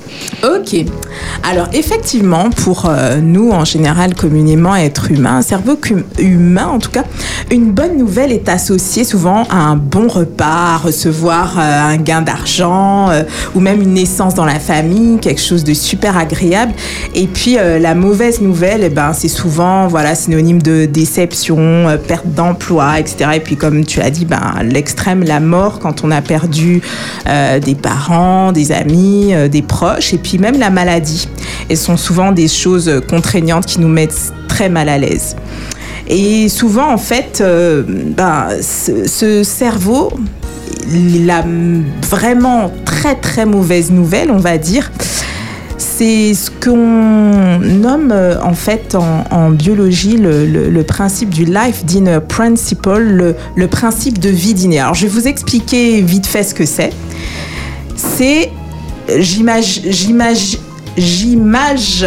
Ok. 0.42 0.86
Alors 1.42 1.68
effectivement, 1.72 2.50
pour 2.50 2.86
euh, 2.86 3.16
nous 3.20 3.50
en 3.50 3.64
général 3.64 4.14
communément 4.14 4.76
êtres 4.76 5.10
humains, 5.10 5.38
un 5.38 5.42
cerveau 5.42 5.78
humain 6.18 6.66
en 6.66 6.78
tout 6.78 6.90
cas, 6.90 7.04
une 7.50 7.72
bonne 7.72 7.96
nouvelle 7.96 8.30
est 8.30 8.48
associée 8.48 9.04
souvent 9.04 9.44
à 9.44 9.56
un 9.56 9.76
bon 9.76 10.06
repas, 10.06 10.74
à 10.74 10.76
recevoir 10.76 11.58
euh, 11.58 11.94
un 11.94 11.96
gain 11.96 12.20
d'argent 12.20 13.10
euh, 13.10 13.22
ou 13.54 13.60
même 13.60 13.80
une 13.80 13.94
naissance 13.94 14.34
dans 14.34 14.44
la 14.44 14.60
famille, 14.60 15.18
quelque 15.18 15.40
chose 15.40 15.64
de 15.64 15.72
super 15.72 16.16
agréable. 16.16 16.72
Et 17.14 17.26
puis 17.26 17.56
la 17.80 17.94
mauvaise 17.94 18.40
nouvelle, 18.40 18.82
eh 18.84 18.88
ben 18.88 19.12
c'est 19.12 19.28
souvent 19.28 19.88
voilà 19.88 20.14
synonyme 20.14 20.62
de 20.62 20.86
déception, 20.86 21.86
perte 22.06 22.26
d'emploi, 22.26 23.00
etc. 23.00 23.30
Et 23.34 23.40
puis 23.40 23.56
comme 23.56 23.84
tu 23.84 24.00
as 24.00 24.10
dit, 24.10 24.24
ben 24.24 24.40
l'extrême, 24.62 25.24
la 25.24 25.40
mort 25.40 25.78
quand 25.78 26.04
on 26.04 26.10
a 26.10 26.20
perdu 26.20 26.82
des 27.26 27.74
parents, 27.74 28.52
des 28.52 28.72
amis, 28.72 29.32
des 29.50 29.62
proches, 29.62 30.12
et 30.14 30.18
puis 30.18 30.38
même 30.38 30.58
la 30.58 30.70
maladie. 30.70 31.19
Elles 31.68 31.76
sont 31.76 31.96
souvent 31.96 32.32
des 32.32 32.48
choses 32.48 32.90
contraignantes 33.08 33.66
qui 33.66 33.80
nous 33.80 33.88
mettent 33.88 34.32
très 34.48 34.68
mal 34.68 34.88
à 34.88 34.98
l'aise. 34.98 35.36
Et 36.06 36.48
souvent, 36.48 36.92
en 36.92 36.98
fait, 36.98 37.40
euh, 37.40 37.84
ben, 37.86 38.48
ce, 38.60 39.06
ce 39.06 39.42
cerveau, 39.44 40.10
la 41.24 41.44
vraiment 42.08 42.70
très 42.84 43.14
très 43.14 43.46
mauvaise 43.46 43.90
nouvelle, 43.90 44.30
on 44.30 44.38
va 44.38 44.58
dire, 44.58 44.90
c'est 46.00 46.32
ce 46.34 46.50
qu'on 46.50 47.58
nomme 47.58 48.10
euh, 48.10 48.40
en 48.42 48.54
fait 48.54 48.94
en, 48.94 49.50
biologie 49.50 50.16
le, 50.16 50.82
principe 50.82 51.30
du 51.30 51.44
life 51.44 51.84
dinner 51.84 52.20
principle, 52.26 52.98
le, 52.98 53.36
le 53.54 53.66
principe 53.66 54.18
de 54.18 54.30
vie 54.30 54.54
dîner. 54.54 54.80
Alors 54.80 54.94
je 54.94 55.06
vais 55.06 55.12
vous 55.12 55.28
expliquer 55.28 56.00
vite 56.00 56.26
fait 56.26 56.42
ce 56.42 56.54
que 56.54 56.64
c'est. 56.64 56.90
C'est, 57.96 58.50
j'image, 59.18 60.58
j'image, 61.00 62.06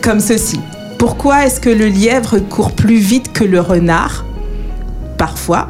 comme 0.00 0.20
ceci. 0.20 0.60
Pourquoi 0.98 1.46
est-ce 1.46 1.60
que 1.60 1.70
le 1.70 1.86
lièvre 1.86 2.38
court 2.38 2.72
plus 2.72 2.98
vite 2.98 3.32
que 3.32 3.44
le 3.44 3.60
renard? 3.60 4.24
Parfois. 5.18 5.68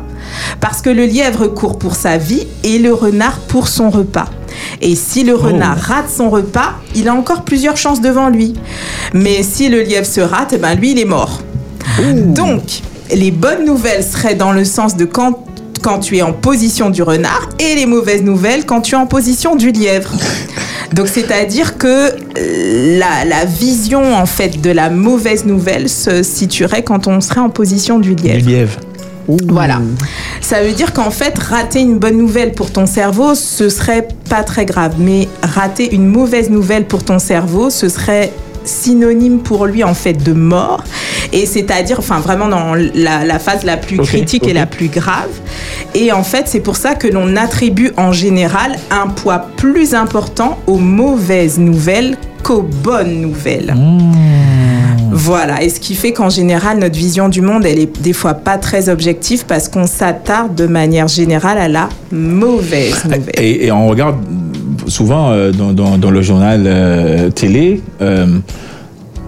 Parce 0.60 0.82
que 0.82 0.90
le 0.90 1.06
lièvre 1.06 1.48
court 1.48 1.78
pour 1.78 1.94
sa 1.94 2.18
vie 2.18 2.46
et 2.62 2.78
le 2.78 2.92
renard 2.92 3.40
pour 3.40 3.68
son 3.68 3.90
repas. 3.90 4.28
Et 4.80 4.94
si 4.94 5.24
le 5.24 5.34
renard 5.34 5.78
rate 5.78 6.10
son 6.10 6.30
repas, 6.30 6.74
il 6.94 7.08
a 7.08 7.14
encore 7.14 7.42
plusieurs 7.42 7.76
chances 7.76 8.00
devant 8.00 8.28
lui. 8.28 8.54
Mais 9.14 9.42
si 9.42 9.68
le 9.68 9.82
lièvre 9.82 10.06
se 10.06 10.20
rate, 10.20 10.52
eh 10.52 10.58
ben 10.58 10.74
lui, 10.74 10.92
il 10.92 10.98
est 10.98 11.04
mort. 11.04 11.40
Donc, 12.26 12.82
les 13.14 13.30
bonnes 13.30 13.64
nouvelles 13.64 14.04
seraient 14.04 14.34
dans 14.34 14.52
le 14.52 14.64
sens 14.64 14.96
de 14.96 15.04
quand, 15.04 15.44
quand 15.82 15.98
tu 16.00 16.18
es 16.18 16.22
en 16.22 16.32
position 16.32 16.90
du 16.90 17.02
renard 17.02 17.48
et 17.58 17.74
les 17.74 17.86
mauvaises 17.86 18.22
nouvelles 18.22 18.66
quand 18.66 18.82
tu 18.82 18.94
es 18.94 18.98
en 18.98 19.06
position 19.06 19.56
du 19.56 19.72
lièvre. 19.72 20.12
Donc, 20.92 21.08
c'est-à-dire 21.08 21.78
que 21.78 21.86
euh, 21.86 22.98
la, 22.98 23.24
la 23.24 23.44
vision, 23.44 24.14
en 24.14 24.26
fait, 24.26 24.60
de 24.60 24.70
la 24.70 24.90
mauvaise 24.90 25.44
nouvelle 25.44 25.88
se 25.88 26.22
situerait 26.22 26.82
quand 26.82 27.06
on 27.06 27.20
serait 27.20 27.40
en 27.40 27.50
position 27.50 27.98
du 27.98 28.14
lièvre. 28.14 28.42
Du 28.42 28.48
lièvre. 28.48 28.80
Voilà. 29.48 29.80
Ça 30.40 30.62
veut 30.62 30.72
dire 30.72 30.92
qu'en 30.92 31.10
fait, 31.10 31.38
rater 31.38 31.80
une 31.80 31.98
bonne 31.98 32.16
nouvelle 32.16 32.52
pour 32.52 32.72
ton 32.72 32.86
cerveau, 32.86 33.34
ce 33.34 33.68
serait 33.68 34.08
pas 34.28 34.42
très 34.42 34.66
grave. 34.66 34.94
Mais 34.98 35.28
rater 35.42 35.94
une 35.94 36.06
mauvaise 36.06 36.50
nouvelle 36.50 36.86
pour 36.86 37.04
ton 37.04 37.18
cerveau, 37.18 37.70
ce 37.70 37.88
serait 37.88 38.32
synonyme 38.64 39.38
pour 39.38 39.66
lui 39.66 39.82
en 39.84 39.94
fait 39.94 40.12
de 40.12 40.32
mort 40.32 40.84
et 41.32 41.46
c'est-à-dire 41.46 41.98
enfin 41.98 42.18
vraiment 42.20 42.48
dans 42.48 42.74
la, 42.74 43.24
la 43.24 43.38
phase 43.38 43.64
la 43.64 43.76
plus 43.76 43.98
critique 43.98 44.46
et 44.46 44.52
la 44.52 44.66
plus 44.66 44.88
grave. 44.88 45.30
Et 45.94 46.12
en 46.12 46.22
fait 46.22 46.44
c'est 46.46 46.60
pour 46.60 46.76
ça 46.76 46.94
que 46.94 47.08
l'on 47.08 47.36
attribue 47.36 47.92
en 47.96 48.12
général 48.12 48.76
un 48.90 49.08
poids 49.08 49.46
plus 49.56 49.94
important 49.94 50.58
aux 50.66 50.78
mauvaises 50.78 51.58
nouvelles 51.58 52.16
qu'aux 52.42 52.62
bonnes 52.62 53.20
nouvelles. 53.20 53.74
Voilà, 55.12 55.62
et 55.62 55.68
ce 55.68 55.80
qui 55.80 55.96
fait 55.96 56.12
qu'en 56.12 56.30
général, 56.30 56.78
notre 56.78 56.96
vision 56.96 57.28
du 57.28 57.40
monde, 57.42 57.66
elle 57.66 57.80
est 57.80 58.00
des 58.00 58.12
fois 58.12 58.34
pas 58.34 58.58
très 58.58 58.88
objective 58.88 59.44
parce 59.44 59.68
qu'on 59.68 59.86
s'attarde 59.86 60.54
de 60.54 60.66
manière 60.66 61.08
générale 61.08 61.58
à 61.58 61.68
la 61.68 61.88
mauvaise 62.12 63.04
nouvelle. 63.04 63.22
Et, 63.36 63.66
et 63.66 63.72
on 63.72 63.88
regarde 63.88 64.16
souvent 64.86 65.30
euh, 65.32 65.50
dans, 65.50 65.72
dans- 65.72 65.98
dans 65.98 66.10
le 66.12 66.22
journal 66.22 66.62
euh, 66.64 67.28
télé, 67.30 67.82
euh, 68.00 68.38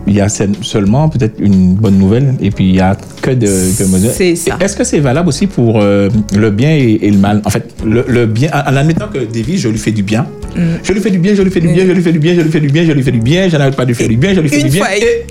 il 0.07 0.15
y 0.15 0.21
a 0.21 0.29
seul- 0.29 0.51
seulement 0.62 1.09
peut-être 1.09 1.38
une 1.38 1.75
bonne 1.75 1.97
nouvelle 1.99 2.35
et 2.41 2.51
puis 2.51 2.69
il 2.71 2.75
y 2.77 2.81
a 2.81 2.97
que 3.23 3.31
de. 3.31 3.47
de- 3.47 4.11
C'est 4.12 4.35
ça. 4.37 4.57
Est-ce 4.61 4.77
que 4.77 4.85
c'est 4.85 4.99
valable 5.01 5.29
aussi 5.29 5.47
pour 5.47 5.81
euh, 5.81 6.09
le 6.37 6.51
bien 6.51 6.71
et, 6.75 6.99
et 7.03 7.11
le 7.11 7.19
mal? 7.19 7.41
En 7.45 7.51
fait, 7.51 7.69
le, 7.85 8.05
le 8.09 8.27
bien, 8.27 8.51
en 8.53 8.77
admettant 8.77 9.09
que 9.09 9.19
Davy, 9.19 9.59
je 9.59 9.69
lui 9.69 9.79
fais 9.79 9.93
du 9.93 10.03
bien. 10.03 10.27
Mm. 10.57 10.61
Je 10.83 10.93
lui 10.93 11.01
fais 11.01 11.11
du 11.11 11.19
bien, 11.19 11.35
je 11.35 11.43
lui 11.43 11.51
fais 11.51 11.61
du 11.61 11.69
bien, 11.69 11.85
je 11.87 11.93
lui 11.93 12.03
fais 12.03 12.12
du 12.12 12.19
bien, 12.19 12.35
je 12.35 12.41
lui 12.41 12.51
fais 12.51 12.61
du 12.61 12.69
bien, 12.69 12.85
je 12.85 12.93
lui 12.93 13.03
fais 13.03 13.11
du 13.12 13.21
bien, 13.21 13.49
je 13.49 13.57
n'arrête 13.57 13.77
pas 13.77 13.85
de 13.85 13.88
lui 13.88 13.95
faire 13.95 14.09
du 14.09 14.17
bien, 14.17 14.35
je 14.35 14.41
lui 14.41 14.49
fais 14.49 14.62
du 14.62 14.69
bien. 14.71 14.85
fois- 14.85 14.97
Et 14.97 15.25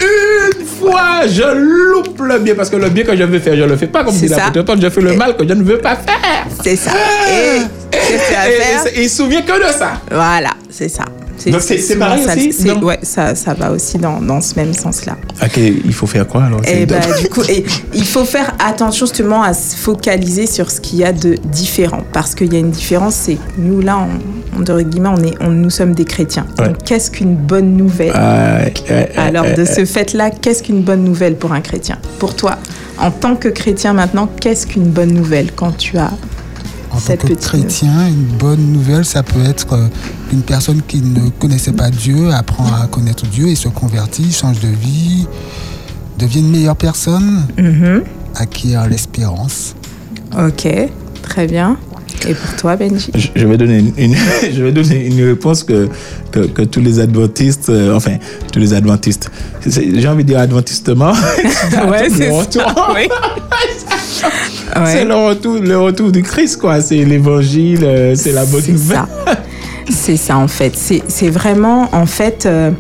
une 0.60 0.66
fois, 0.66 1.28
je 1.28 1.44
loupe 1.92 2.20
le 2.22 2.40
bien 2.40 2.56
parce 2.56 2.70
que 2.70 2.78
le 2.78 2.90
bien 2.90 3.04
que 3.04 3.16
je 3.16 3.24
veux 3.24 3.40
faire, 3.40 3.56
je 3.56 3.64
le 3.64 3.76
fais 3.76 3.88
pas 3.88 4.04
comme 4.04 4.16
dit 4.16 4.28
Paul, 4.66 4.82
je 4.82 4.90
fais 4.90 5.02
le 5.02 5.14
mal 5.16 5.36
que 5.36 5.48
je 5.48 5.54
ne 5.54 5.64
veux 5.64 5.78
pas 5.78 5.96
faire. 5.96 6.48
C'est 6.64 6.76
ça. 6.76 6.92
Et 6.92 7.60
faire 8.18 8.46
et- 8.96 9.00
et 9.00 9.04
il 9.04 9.10
se 9.10 9.18
souvient 9.18 9.42
que 9.42 9.52
de 9.68 9.72
ça. 9.74 9.94
Voilà, 10.10 10.52
c'est 10.70 10.90
ça. 10.90 11.04
Donc 11.50 11.62
c'est- 11.62 11.98
pareil 11.98 12.24
ça- 12.24 12.36
aussi, 12.36 12.72
Ouais, 12.84 13.00
ça, 13.02 13.34
ça 13.36 13.54
va 13.54 13.72
aussi 13.72 13.98
dans, 13.98 14.22
dans 14.22 14.42
ce 14.42 14.54
même 14.56 14.74
sens-là. 14.74 15.18
Ok, 15.44 15.58
il 15.58 15.94
faut 15.94 16.06
faire 16.06 16.28
quoi 16.28 16.44
alors? 16.44 16.62
Et 16.68 16.86
bah, 16.86 17.00
du 17.20 17.30
coup, 17.30 17.42
et 17.50 17.66
il 17.94 18.06
faut 18.06 18.26
faire 18.26 18.54
attention 18.60 19.06
justement 19.06 19.42
à 19.42 19.54
se 19.54 19.76
focaliser 19.76 20.46
sur 20.46 20.70
ce 20.70 20.80
qu'il 20.82 21.00
y 21.00 21.04
a 21.04 21.14
de 21.14 21.36
différent. 21.46 22.02
Parce 22.14 22.36
qu'il 22.36 22.54
y 22.54 22.58
a 22.58 22.60
une 22.60 22.72
différence, 22.72 23.16
c'est 23.16 23.36
que 23.36 23.40
nous, 23.58 23.82
là, 23.82 23.98
on, 23.98 24.60
on, 24.60 24.62
de 24.62 24.82
guillemets, 24.82 25.10
on 25.10 25.24
est, 25.24 25.34
on, 25.40 25.50
nous 25.50 25.70
sommes 25.70 25.94
des 25.94 26.06
chrétiens. 26.06 26.46
Ouais. 26.60 26.68
Donc, 26.68 26.84
qu'est-ce 26.84 27.10
qu'une 27.10 27.36
bonne 27.36 27.78
nouvelle? 27.78 28.14
Euh, 28.16 28.68
euh, 28.92 29.06
Alors, 29.18 29.46
euh, 29.46 29.56
de 29.56 29.66
ce 29.66 29.86
fait-là, 29.86 30.30
qu'est-ce 30.30 30.64
qu'une 30.64 30.82
bonne 30.82 31.04
nouvelle 31.04 31.36
pour 31.36 31.54
un 31.54 31.62
chrétien? 31.62 31.98
Pour 32.20 32.36
toi, 32.36 32.58
en 33.00 33.12
tant 33.12 33.36
que 33.36 33.48
chrétien 33.48 33.94
maintenant, 33.94 34.28
qu'est-ce 34.40 34.68
qu'une 34.68 34.84
bonne 34.90 35.12
nouvelle 35.14 35.52
quand 35.56 35.72
tu 35.78 35.98
as 35.98 36.12
En 37.04 37.08
tant 37.08 37.18
que 37.18 37.28
petite 37.28 37.40
chrétien, 37.42 38.08
une 38.08 38.38
bonne 38.38 38.72
nouvelle, 38.72 39.06
ça 39.06 39.24
peut 39.24 39.44
être 39.44 39.74
euh, 39.74 39.88
une 40.32 40.42
personne 40.44 40.82
qui 40.88 41.02
ne 41.02 41.30
connaissait 41.30 41.72
pas 41.72 41.90
Dieu, 41.90 42.32
apprend 42.32 42.66
à 42.82 42.88
connaître 42.88 43.26
Dieu 43.26 43.48
et 43.48 43.56
se 43.56 43.68
convertit, 43.70 44.32
change 44.32 44.60
de 44.60 44.68
vie, 44.68 45.26
devient 46.20 46.40
une 46.40 46.52
meilleure 46.52 46.76
personne, 46.76 47.46
Mhm. 47.58 48.04
acquiert 48.36 48.88
l'espérance. 48.88 49.76
Ok, 50.38 50.68
très 51.24 51.48
bien. 51.48 51.78
Et 52.28 52.36
pour 52.36 52.56
toi, 52.56 52.76
Benji? 52.76 53.10
Je, 53.16 53.30
je 53.36 53.48
vais 53.48 53.58
donner 53.58 53.80
une, 53.80 53.94
une- 53.98 54.16
je 54.54 54.62
vais 54.62 54.72
donner 54.72 55.08
une 55.08 55.24
réponse 55.24 55.64
que, 55.64 55.90
que, 56.32 56.42
que 56.42 56.62
tous 56.62 56.82
les 56.82 57.00
adventistes, 57.00 57.70
euh, 57.70 57.96
enfin, 57.96 58.18
tous 58.54 58.60
les 58.60 58.74
adventistes, 58.74 59.32
c'est- 59.68 60.00
j'ai 60.00 60.08
envie 60.08 60.24
de 60.24 60.30
dire 60.30 60.40
adventistement. 60.40 61.14
Ouais, 61.90 62.10
c'est 62.10 62.30
ça, 62.30 62.38
retour. 62.38 62.96
C'est 64.86 65.06
le 65.06 65.16
retour, 65.16 65.58
le 65.62 65.78
retour 65.80 66.12
du 66.12 66.24
Christ, 66.24 66.58
quoi. 66.58 66.82
C'est 66.82 67.04
l'évangile, 67.06 67.84
euh, 67.84 68.16
c'est 68.16 68.32
la 68.32 68.46
bonne 68.46 68.64
nouvelle. 68.68 68.98
ça. 68.98 69.08
C'est 69.90 70.16
ça 70.16 70.38
en 70.38 70.48
fait. 70.48 70.74
C'est 71.08 71.30
vraiment 71.30 71.90
en 71.92 72.06
fait 72.06 72.46
euh, 72.46 72.72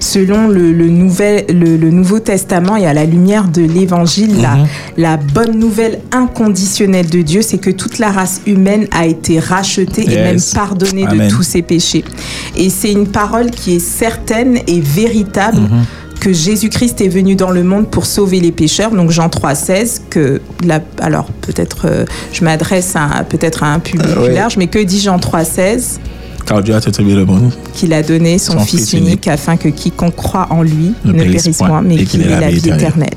selon 0.00 0.48
le, 0.48 0.72
le 0.72 0.88
nouvel, 0.88 1.46
le, 1.48 1.76
le 1.78 1.90
Nouveau 1.90 2.18
Testament 2.18 2.76
et 2.76 2.86
à 2.86 2.92
la 2.92 3.04
lumière 3.04 3.48
de 3.48 3.62
l'Évangile, 3.62 4.42
la, 4.42 4.56
Mhm. 4.56 4.66
la 4.98 5.16
bonne 5.16 5.58
nouvelle 5.58 6.00
inconditionnelle 6.12 7.08
de 7.08 7.22
Dieu, 7.22 7.40
c'est 7.42 7.58
que 7.58 7.70
toute 7.70 7.98
la 7.98 8.10
race 8.10 8.42
humaine 8.46 8.86
a 8.90 9.06
été 9.06 9.38
rachetée 9.40 10.02
et 10.12 10.16
même 10.16 10.38
pardonnée 10.54 11.06
Amen. 11.06 11.28
de 11.28 11.34
tous 11.34 11.42
ses 11.42 11.62
péchés. 11.62 12.04
Et 12.56 12.68
c'est 12.68 12.92
une 12.92 13.06
parole 13.06 13.50
qui 13.50 13.76
est 13.76 13.78
certaine 13.84 14.58
et 14.66 14.80
véritable. 14.80 15.60
Mhm. 15.60 15.84
Que 16.18 16.32
Jésus-Christ 16.32 17.00
est 17.00 17.08
venu 17.08 17.34
dans 17.34 17.50
le 17.50 17.62
monde 17.62 17.88
pour 17.88 18.06
sauver 18.06 18.40
les 18.40 18.52
pécheurs. 18.52 18.90
Donc 18.90 19.10
Jean 19.10 19.28
3,16, 19.28 20.00
que 20.10 20.40
la, 20.64 20.80
alors 21.00 21.26
peut-être 21.42 21.86
euh, 21.86 22.04
je 22.32 22.44
m'adresse 22.44 22.94
à 22.96 23.24
peut-être 23.28 23.62
à 23.62 23.72
un 23.72 23.78
public 23.78 23.98
Euh, 24.08 24.14
plus 24.14 24.22
ouais. 24.22 24.34
large, 24.34 24.56
mais 24.56 24.68
que 24.68 24.78
dit 24.78 25.00
Jean 25.00 25.18
3,16 25.18 25.98
Car 26.46 26.62
Dieu 26.62 26.74
a 26.74 26.80
le 26.80 27.24
monde. 27.24 27.52
qu'il 27.74 27.92
a 27.92 28.02
donné 28.02 28.38
son, 28.38 28.52
Son 28.52 28.60
Fils, 28.60 28.92
unique, 28.92 29.06
unique. 29.06 29.28
afin 29.28 29.56
que 29.56 29.68
quiconque 29.68 30.16
croit 30.16 30.46
en 30.50 30.62
lui 30.62 30.94
Ne 31.04 31.12
ne, 31.12 31.22
périsse 31.24 31.58
point, 31.58 31.82
mais 31.82 32.04
qu'il 32.04 32.22
ait 32.22 32.40
la 32.40 32.48
vie 32.48 32.68
éternelle. 32.68 33.10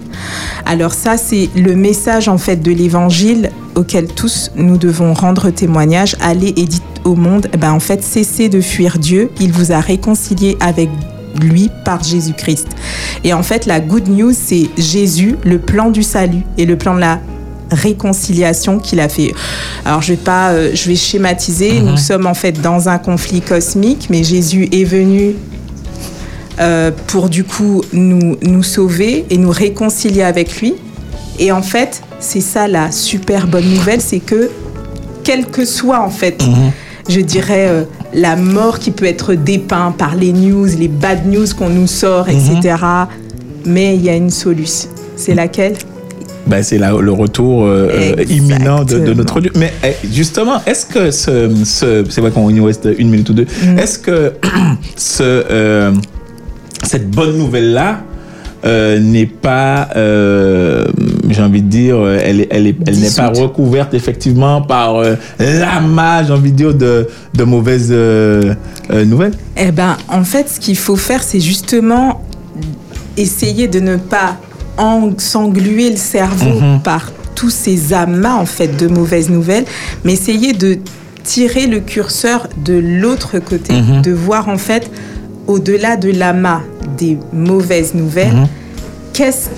Alors 0.66 0.94
ça, 0.94 1.18
c'est 1.18 1.50
le 1.56 1.76
message 1.76 2.28
en 2.28 2.38
fait 2.38 2.58
de 2.58 2.72
l'Évangile 2.72 3.52
auquel 3.76 4.08
tous 4.08 4.52
nous 4.56 4.78
devons 4.78 5.14
rendre 5.14 5.50
témoignage. 5.50 6.16
Allez 6.22 6.50
et 6.50 6.66
dites 6.66 6.84
au 7.06 7.16
monde, 7.16 7.48
eh 7.54 7.58
ben 7.58 7.72
en 7.72 7.80
fait, 7.80 8.04
cessez 8.04 8.50
de 8.50 8.60
fuir 8.60 9.00
Dieu. 9.00 9.32
Il 9.40 9.52
vous 9.54 9.72
a 9.72 9.80
réconcilié 9.80 10.58
avec 10.60 10.90
lui 11.40 11.70
par 11.86 12.04
Jésus-Christ. 12.04 12.68
Et 13.24 13.34
en 13.34 13.44
fait, 13.44 13.66
la 13.66 13.80
good 13.80 14.08
news, 14.08 14.34
c'est 14.34 14.70
Jésus, 14.78 15.36
le 15.44 15.60
plan 15.60 15.90
du 15.90 16.04
salut 16.04 16.44
et 16.58 16.66
le 16.66 16.78
plan 16.78 16.96
de 16.96 17.00
la 17.00 17.20
réconciliation 17.72 18.80
qu'il 18.80 19.00
a 19.00 19.10
fait. 19.10 19.34
Alors, 19.86 20.02
je 20.02 20.14
vais 20.14 20.18
pas, 20.18 20.52
euh, 20.52 20.72
je 20.74 20.90
vais 20.90 20.96
schématiser. 20.96 21.80
Nous 21.80 21.98
sommes 21.98 22.28
en 22.28 22.34
fait 22.34 22.62
dans 22.62 22.90
un 22.90 22.98
conflit 22.98 23.42
cosmique, 23.42 24.08
mais 24.10 24.24
Jésus 24.24 24.68
est 24.72 24.84
venu 24.84 25.36
euh, 26.60 26.92
pour 27.08 27.30
du 27.30 27.44
coup 27.44 27.82
nous, 27.94 28.38
nous 28.42 28.64
sauver 28.64 29.26
et 29.30 29.38
nous 29.38 29.52
réconcilier 29.52 30.24
avec 30.24 30.60
lui. 30.60 30.76
Et 31.40 31.52
en 31.52 31.62
fait, 31.62 32.04
c'est 32.20 32.42
ça 32.42 32.68
la 32.68 32.92
super 32.92 33.48
bonne 33.48 33.68
nouvelle, 33.68 34.02
c'est 34.02 34.20
que 34.20 34.50
quel 35.24 35.46
que 35.46 35.66
soit 35.66 36.02
en 36.02 36.10
fait, 36.10 36.44
je 37.12 37.20
dirais, 37.22 37.68
euh, 37.70 37.84
la 38.14 38.36
mort 38.36 38.80
qui 38.80 38.92
peut 38.92 39.06
être 39.06 39.34
dépeinte 39.34 39.98
par 39.98 40.16
les 40.16 40.34
news, 40.34 40.66
les 40.80 40.88
bad 40.88 41.26
news 41.28 41.46
qu'on 41.58 41.70
nous 41.70 41.88
sort, 41.88 42.28
etc. 42.30 42.76
Mais 43.66 43.96
il 43.96 44.04
y 44.04 44.10
a 44.10 44.16
une 44.16 44.30
solution. 44.32 44.90
C'est 45.16 45.36
laquelle? 45.36 45.74
Ben, 46.48 46.64
c'est 46.64 46.80
la- 46.80 46.92
le 47.00 47.12
retour 47.12 47.66
euh, 47.66 47.88
euh, 48.18 48.24
imminent 48.30 48.84
de, 48.84 48.98
de 49.00 49.14
notre 49.14 49.40
Dieu. 49.42 49.52
Mais 49.56 49.72
eh, 49.84 49.94
justement, 50.12 50.56
est-ce 50.66 50.86
que 50.88 51.12
ce, 51.12 51.50
ce- 51.64 52.04
c'est 52.10 52.22
vrai 52.22 52.32
qu'on 52.32 52.50
nous 52.50 52.66
reste 52.66 52.90
une 52.98 53.10
minute 53.12 53.30
ou 53.30 53.34
deux, 53.34 53.46
est-ce 53.78 54.00
que 54.00 54.34
ce, 54.96 55.22
euh, 55.22 55.92
cette 56.84 57.12
bonne 57.12 57.38
nouvelle-là 57.38 58.02
euh, 58.64 59.00
n'est 59.00 59.26
pas, 59.26 59.90
euh, 59.96 60.86
j'ai 61.30 61.42
envie 61.42 61.62
de 61.64 61.68
dire, 61.70 61.98
euh, 61.98 62.20
elle, 62.22 62.42
est- 62.42 62.48
elle, 62.52 62.68
est- 62.68 62.76
elle 62.86 63.00
n'est 63.00 63.10
pas 63.10 63.30
recouverte 63.30 63.94
effectivement 63.94 64.62
par 64.62 64.98
euh, 64.98 65.16
l'amas, 65.40 66.24
j'ai 66.26 66.34
envie 66.34 66.52
de 66.52 66.58
dire, 66.58 66.74
de, 66.76 67.08
de 67.34 67.44
mauvaises 67.44 67.90
euh, 67.92 68.54
euh, 68.92 69.04
nouvelles 69.06 69.34
Eh 69.58 69.72
ben, 69.72 69.98
en 70.10 70.24
fait, 70.24 70.48
ce 70.50 70.60
qu'il 70.60 70.78
faut 70.78 70.96
faire, 70.96 71.24
c'est 71.24 71.40
justement 71.40 72.22
essayer 73.18 73.68
de 73.68 73.80
ne 73.80 73.98
pas 73.98 74.38
en- 74.78 75.12
s'engluer 75.18 75.90
le 75.90 75.98
cerveau 75.98 76.60
Mhm. 76.60 76.80
par 76.82 77.12
tous 77.36 77.50
ces 77.50 77.94
amas 77.94 78.36
en 78.36 78.46
fait 78.46 78.78
de 78.78 78.88
mauvaises 78.88 79.30
nouvelles, 79.30 79.66
mais 80.04 80.14
essayer 80.14 80.54
de 80.54 80.78
tirer 81.24 81.68
le 81.68 81.80
curseur 81.80 82.48
de 82.64 82.74
l'autre 82.74 83.40
côté, 83.40 83.74
Mhm. 83.74 84.02
de 84.02 84.12
voir 84.12 84.50
en 84.50 84.58
fait 84.58 84.90
au-delà 85.48 85.96
de 85.98 86.12
l'amas 86.12 86.62
des 86.98 87.18
mauvaises 87.34 87.94
nouvelles, 87.94 88.34
Mhm. 88.34 88.48
qu'est-ce 89.14 89.50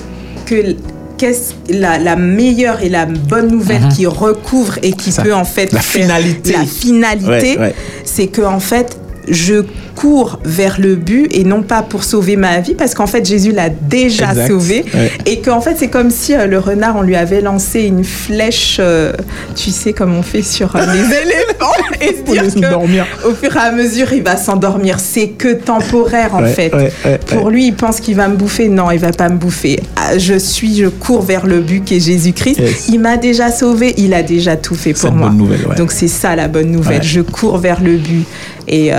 que 0.46 0.76
qu'est-ce 1.18 1.54
la, 1.70 2.00
la 2.00 2.16
meilleure 2.16 2.82
et 2.84 2.90
la 2.90 3.06
bonne 3.06 3.48
nouvelle 3.50 3.84
Mhm. 3.84 3.90
qui 3.90 4.06
recouvre 4.08 4.78
et 4.82 4.92
qui 4.94 5.12
Ça, 5.12 5.22
peut 5.24 5.34
en 5.34 5.46
fait 5.46 5.72
la 5.72 5.80
finalité. 5.80 6.54
la 6.54 6.66
finalité 6.66 7.30
Ouais, 7.54 7.58
ouais. 7.60 7.76
c'est 8.04 8.28
que 8.28 8.42
en 8.42 8.60
fait 8.60 8.98
je 9.30 9.64
cours 9.96 10.40
vers 10.44 10.80
le 10.80 10.96
but 10.96 11.28
et 11.32 11.44
non 11.44 11.62
pas 11.62 11.82
pour 11.82 12.04
sauver 12.04 12.36
ma 12.36 12.60
vie 12.60 12.74
parce 12.76 12.94
qu'en 12.94 13.08
fait 13.08 13.26
Jésus 13.26 13.52
l'a 13.52 13.70
déjà 13.70 14.30
Exact. 14.32 14.48
sauvé. 14.48 14.86
Ouais. 14.94 15.12
et 15.26 15.40
qu'en 15.42 15.62
fait 15.62 15.76
c'est 15.78 15.88
comme 15.90 16.10
si 16.10 16.34
euh, 16.34 16.48
le 16.48 16.60
renard 16.60 16.96
on 16.98 17.02
lui 17.02 17.16
avait 17.16 17.42
lancé 17.42 17.82
une 17.82 18.04
flèche 18.04 18.78
euh, 18.80 19.14
tu 19.56 19.70
sais 19.72 19.94
comme 19.94 20.16
on 20.16 20.24
fait 20.24 20.42
sur 20.42 20.76
euh, 20.76 20.80
les 20.94 21.00
éléphants 21.22 22.00
et 22.02 22.08
se 22.08 22.22
dire 22.32 22.44
que 22.48 23.28
au 23.28 23.34
fur 23.34 23.56
et 23.56 23.60
à 23.60 23.72
mesure 23.72 24.12
il 24.14 24.24
va 24.24 24.38
s'endormir. 24.38 25.00
C'est 25.00 25.30
que 25.30 25.54
temporaire 25.54 26.36
en 26.36 26.44
Ouais, 26.44 26.50
fait. 26.54 26.74
ouais, 26.74 26.92
pour 27.28 27.50
lui 27.50 27.68
il 27.68 27.74
pense 27.76 28.00
qu'il 28.00 28.16
va 28.16 28.28
me 28.28 28.36
bouffer. 28.36 28.70
Non 28.70 28.92
il 28.92 29.00
va 29.00 29.12
pas 29.12 29.30
me 29.30 29.38
bouffer. 29.38 29.80
Ah, 29.96 30.18
je 30.18 30.38
suis 30.38 30.76
je 30.78 30.88
cours 30.88 31.22
vers 31.22 31.46
le 31.46 31.60
but 31.62 31.84
qui 31.86 31.96
est 31.98 32.00
Jésus-Christ. 32.00 32.60
Yes. 32.60 32.88
il 32.90 33.00
m'a 33.00 33.18
déjà 33.18 33.52
sauvé. 33.52 33.94
Il 33.98 34.14
a 34.14 34.24
déjà 34.24 34.56
tout 34.58 34.76
fait 34.76 34.94
pour 34.94 35.12
moi. 35.12 35.30
bonne 35.30 35.38
nouvelle, 35.38 35.66
donc 35.78 35.92
c'est 35.92 36.08
ça 36.08 36.36
la 36.36 36.48
bonne 36.48 36.72
nouvelle. 36.72 37.04
Je 37.04 37.22
cours 37.22 37.58
vers 37.58 37.82
le 37.82 37.98
but. 37.98 38.26
Et 38.68 38.92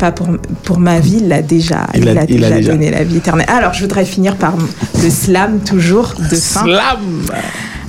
pas 0.00 0.12
pour, 0.12 0.28
pour 0.64 0.78
ma 0.78 0.98
vie, 0.98 1.20
il 1.22 1.32
a 1.32 1.42
déjà, 1.42 1.86
Il 1.94 2.00
il 2.02 2.08
a- 2.08 2.10
a, 2.10 2.14
il 2.14 2.20
a 2.20 2.24
déjà 2.48 2.56
déjà. 2.56 2.72
donné 2.72 2.90
la 2.90 3.04
vie 3.04 3.18
éternelle. 3.18 3.46
Alors, 3.48 3.74
je 3.74 3.82
voudrais 3.82 4.04
finir 4.06 4.36
par 4.36 4.54
le 5.02 5.10
slam, 5.10 5.60
toujours 5.60 6.14
de 6.18 6.34
fin. 6.36 6.62
Slam 6.64 6.98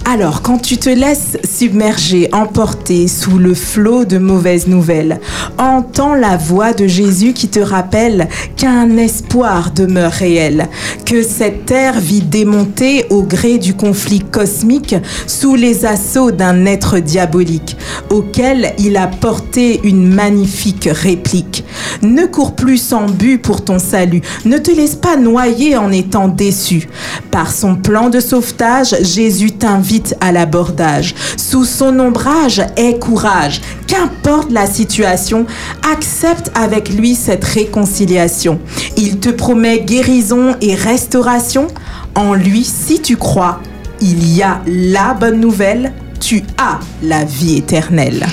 Alors, 0.03 0.41
quand 0.41 0.57
tu 0.57 0.77
te 0.77 0.89
laisses 0.89 1.37
submerger, 1.43 2.27
emporter 2.33 3.07
sous 3.07 3.37
le 3.37 3.53
flot 3.53 4.03
de 4.03 4.17
mauvaises 4.17 4.67
nouvelles, 4.67 5.19
entends 5.59 6.15
la 6.15 6.37
voix 6.37 6.73
de 6.73 6.87
Jésus 6.87 7.33
qui 7.33 7.49
te 7.49 7.59
rappelle 7.59 8.27
qu'un 8.57 8.97
espoir 8.97 9.71
demeure 9.71 10.11
réel, 10.11 10.67
que 11.05 11.21
cette 11.21 11.67
terre 11.67 11.99
vit 11.99 12.21
démontée 12.21 13.05
au 13.11 13.21
gré 13.21 13.59
du 13.59 13.75
conflit 13.75 14.21
cosmique 14.21 14.95
sous 15.27 15.55
les 15.55 15.85
assauts 15.85 16.31
d'un 16.31 16.65
être 16.65 16.97
diabolique, 16.97 17.77
auquel 18.09 18.73
il 18.79 18.97
a 18.97 19.07
porté 19.07 19.81
une 19.83 20.11
magnifique 20.11 20.89
réplique. 20.91 21.63
Ne 22.01 22.25
cours 22.25 22.55
plus 22.55 22.79
sans 22.79 23.05
but 23.05 23.37
pour 23.37 23.63
ton 23.63 23.77
salut, 23.77 24.21
ne 24.45 24.57
te 24.57 24.71
laisse 24.71 24.95
pas 24.95 25.15
noyer 25.15 25.77
en 25.77 25.91
étant 25.91 26.27
déçu. 26.27 26.89
Par 27.29 27.51
son 27.51 27.75
plan 27.75 28.09
de 28.09 28.19
sauvetage, 28.19 28.95
Jésus 29.01 29.51
t'invite 29.51 29.90
à 30.21 30.32
l'abordage. 30.32 31.15
Sous 31.38 31.65
son 31.65 31.99
ombrage, 31.99 32.62
aie 32.77 32.97
courage. 32.99 33.62
Qu'importe 33.88 34.51
la 34.51 34.65
situation, 34.65 35.45
accepte 35.91 36.51
avec 36.56 36.89
lui 36.89 37.15
cette 37.15 37.43
réconciliation. 37.43 38.60
Il 38.97 39.19
te 39.19 39.30
promet 39.30 39.82
guérison 39.82 40.56
et 40.62 40.75
restauration. 40.75 41.67
En 42.15 42.34
lui, 42.34 42.63
si 42.63 43.01
tu 43.01 43.17
crois, 43.17 43.60
il 44.01 44.36
y 44.36 44.41
a 44.41 44.62
la 44.65 45.13
bonne 45.13 45.39
nouvelle. 45.39 45.91
Tu 46.19 46.43
as 46.58 46.80
la 47.04 47.23
vie 47.25 47.58
éternelle. 47.58 48.25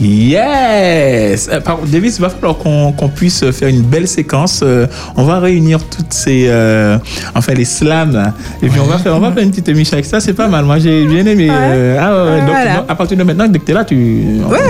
Yes 0.00 1.48
Euh, 1.52 1.60
Par 1.60 1.76
contre, 1.76 1.88
Davis, 1.90 2.16
il 2.16 2.22
va 2.22 2.30
falloir 2.30 2.56
qu'on 2.56 3.08
puisse 3.14 3.48
faire 3.50 3.68
une 3.68 3.82
belle 3.82 4.08
séquence. 4.08 4.60
Euh, 4.62 4.86
on 5.16 5.24
va 5.24 5.38
réunir 5.40 5.78
toutes 5.84 6.12
ces... 6.12 6.46
euh, 6.48 6.96
enfin, 7.34 7.52
les 7.54 7.64
slams. 7.64 8.32
Et 8.62 8.68
puis, 8.68 8.80
on, 8.80 8.84
va 8.86 8.98
faire, 8.98 9.14
on 9.14 9.20
va 9.20 9.30
faire 9.32 9.42
une 9.42 9.50
petite 9.50 9.68
émission 9.68 9.94
avec 9.94 10.06
ça. 10.06 10.20
C'est 10.20 10.32
pas 10.32 10.48
mal. 10.48 10.64
Moi, 10.64 10.78
j'ai 10.78 11.04
bien 11.06 11.26
aimé. 11.26 11.48
euh, 11.50 11.98
ah, 12.00 12.24
ouais. 12.34 12.40
Donc, 12.40 12.48
Voilà. 12.48 12.76
donc, 12.76 12.84
à 12.88 12.94
partir 12.94 13.16
de 13.18 13.22
maintenant, 13.22 13.46
dès 13.48 13.58
que 13.58 13.64
tu 13.64 13.70
es 13.72 13.74
là, 13.74 13.84
tu, 13.84 14.24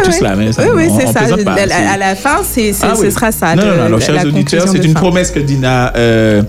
tu 0.04 0.12
slams. 0.12 0.40
hein, 0.40 0.52
ça, 0.52 0.62
oui, 0.74 0.84
oui, 0.88 0.92
c'est 0.98 1.06
ça. 1.06 1.36
pas, 1.44 1.52
à, 1.52 1.96
la 1.96 2.14
fin, 2.14 2.38
Ah 2.40 2.44
ce 2.44 3.00
oui. 3.00 3.12
sera 3.12 3.30
ça. 3.32 3.54
Non, 3.54 3.64
non, 3.64 3.76
non. 3.76 3.82
Alors, 3.84 4.00
chers 4.00 4.24
auditeurs, 4.24 4.66
c'est 4.68 4.84
une 4.84 4.94
fin. 4.94 5.00
promesse 5.00 5.30
que 5.30 5.38
Dina 5.40 5.92
euh, 5.96 6.42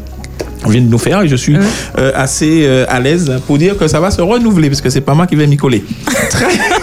vient 0.68 0.82
de 0.82 0.88
nous 0.88 0.98
faire 0.98 1.22
et 1.22 1.28
je 1.28 1.36
suis 1.36 1.56
euh, 1.56 2.12
assez 2.16 2.64
euh, 2.66 2.86
à 2.90 3.00
l'aise 3.00 3.32
pour 3.48 3.58
dire 3.58 3.78
que 3.78 3.88
ça 3.88 4.00
va 4.00 4.12
se 4.12 4.22
renouveler 4.22 4.70
parce 4.70 4.82
que 4.82 4.90
c'est 4.90 5.02
pas 5.02 5.14
moi 5.14 5.28
qui 5.28 5.36
vais 5.36 5.48
m'y 5.48 5.58
coller. 5.58 5.84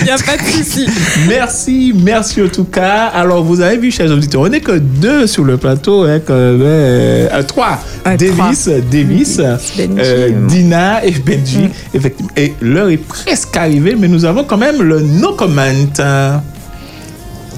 Il 0.00 0.04
n'y 0.04 0.10
a 0.10 0.18
pas 0.18 0.36
de 0.36 0.42
souci. 0.42 0.86
Merci, 1.28 1.92
merci 1.94 2.42
en 2.42 2.48
tout 2.48 2.64
cas. 2.64 3.06
Alors, 3.06 3.42
vous 3.42 3.60
avez 3.60 3.78
vu, 3.78 3.90
chers 3.90 4.10
auditeurs, 4.10 4.42
on 4.42 4.48
n'est 4.48 4.60
que 4.60 4.78
deux 4.78 5.26
sur 5.26 5.44
le 5.44 5.56
plateau, 5.56 6.02
hein, 6.02 6.20
quand 6.24 6.34
même, 6.34 6.60
euh, 6.62 7.28
euh, 7.32 7.42
trois. 7.42 7.78
Davis, 8.04 8.68
Davis, 8.90 9.40
euh, 9.40 10.30
Dina 10.48 11.04
et 11.04 11.12
Benji. 11.12 11.68
Effectivement. 11.94 12.32
Et 12.36 12.54
l'heure 12.60 12.88
est 12.88 12.96
presque 12.96 13.56
arrivée, 13.56 13.96
mais 13.98 14.08
nous 14.08 14.24
avons 14.24 14.44
quand 14.44 14.58
même 14.58 14.82
le 14.82 15.00
no 15.00 15.34
comment. 15.34 15.62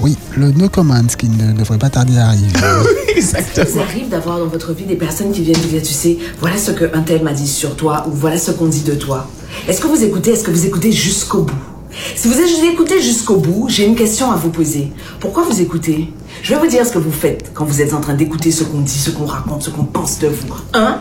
Oui, 0.01 0.17
le 0.35 0.51
no 0.51 0.67
comment 0.67 1.01
qui 1.17 1.29
ne 1.29 1.53
devrait 1.53 1.77
pas 1.77 1.89
tarder 1.89 2.17
à 2.17 2.27
arriver. 2.27 2.49
Ça 3.21 3.63
vous 3.63 3.79
arrive 3.79 4.09
d'avoir 4.09 4.39
dans 4.39 4.47
votre 4.47 4.73
vie 4.73 4.83
des 4.83 4.95
personnes 4.95 5.31
qui 5.31 5.41
viennent 5.41 5.57
vous 5.57 5.69
dire, 5.69 5.81
tu 5.81 5.93
sais, 5.93 6.17
voilà 6.41 6.57
ce 6.57 6.71
qu'un 6.71 7.01
tel 7.01 7.23
m'a 7.23 7.31
dit 7.31 7.47
sur 7.47 7.75
toi 7.77 8.05
ou 8.07 8.11
voilà 8.11 8.37
ce 8.37 8.51
qu'on 8.51 8.67
dit 8.67 8.83
de 8.83 8.93
toi. 8.93 9.29
Est-ce 9.67 9.79
que 9.79 9.87
vous 9.87 10.03
écoutez? 10.03 10.31
Est-ce 10.31 10.43
que 10.43 10.51
vous 10.51 10.65
écoutez 10.65 10.91
jusqu'au 10.91 11.43
bout? 11.43 11.74
Si 12.15 12.27
vous 12.27 12.39
écoutez 12.65 13.01
jusqu'au 13.01 13.37
bout, 13.37 13.67
j'ai 13.69 13.85
une 13.85 13.95
question 13.95 14.31
à 14.31 14.35
vous 14.35 14.49
poser. 14.49 14.91
Pourquoi 15.19 15.43
vous 15.43 15.61
écoutez? 15.61 16.11
Je 16.41 16.53
vais 16.53 16.59
vous 16.59 16.67
dire 16.67 16.85
ce 16.85 16.91
que 16.91 16.99
vous 16.99 17.11
faites 17.11 17.51
quand 17.53 17.65
vous 17.65 17.81
êtes 17.81 17.93
en 17.93 18.01
train 18.01 18.13
d'écouter 18.13 18.51
ce 18.51 18.63
qu'on 18.63 18.79
dit, 18.79 18.97
ce 18.97 19.11
qu'on 19.11 19.25
raconte, 19.25 19.63
ce 19.63 19.69
qu'on 19.69 19.85
pense 19.85 20.19
de 20.19 20.27
vous. 20.27 20.47
Un, 20.73 20.99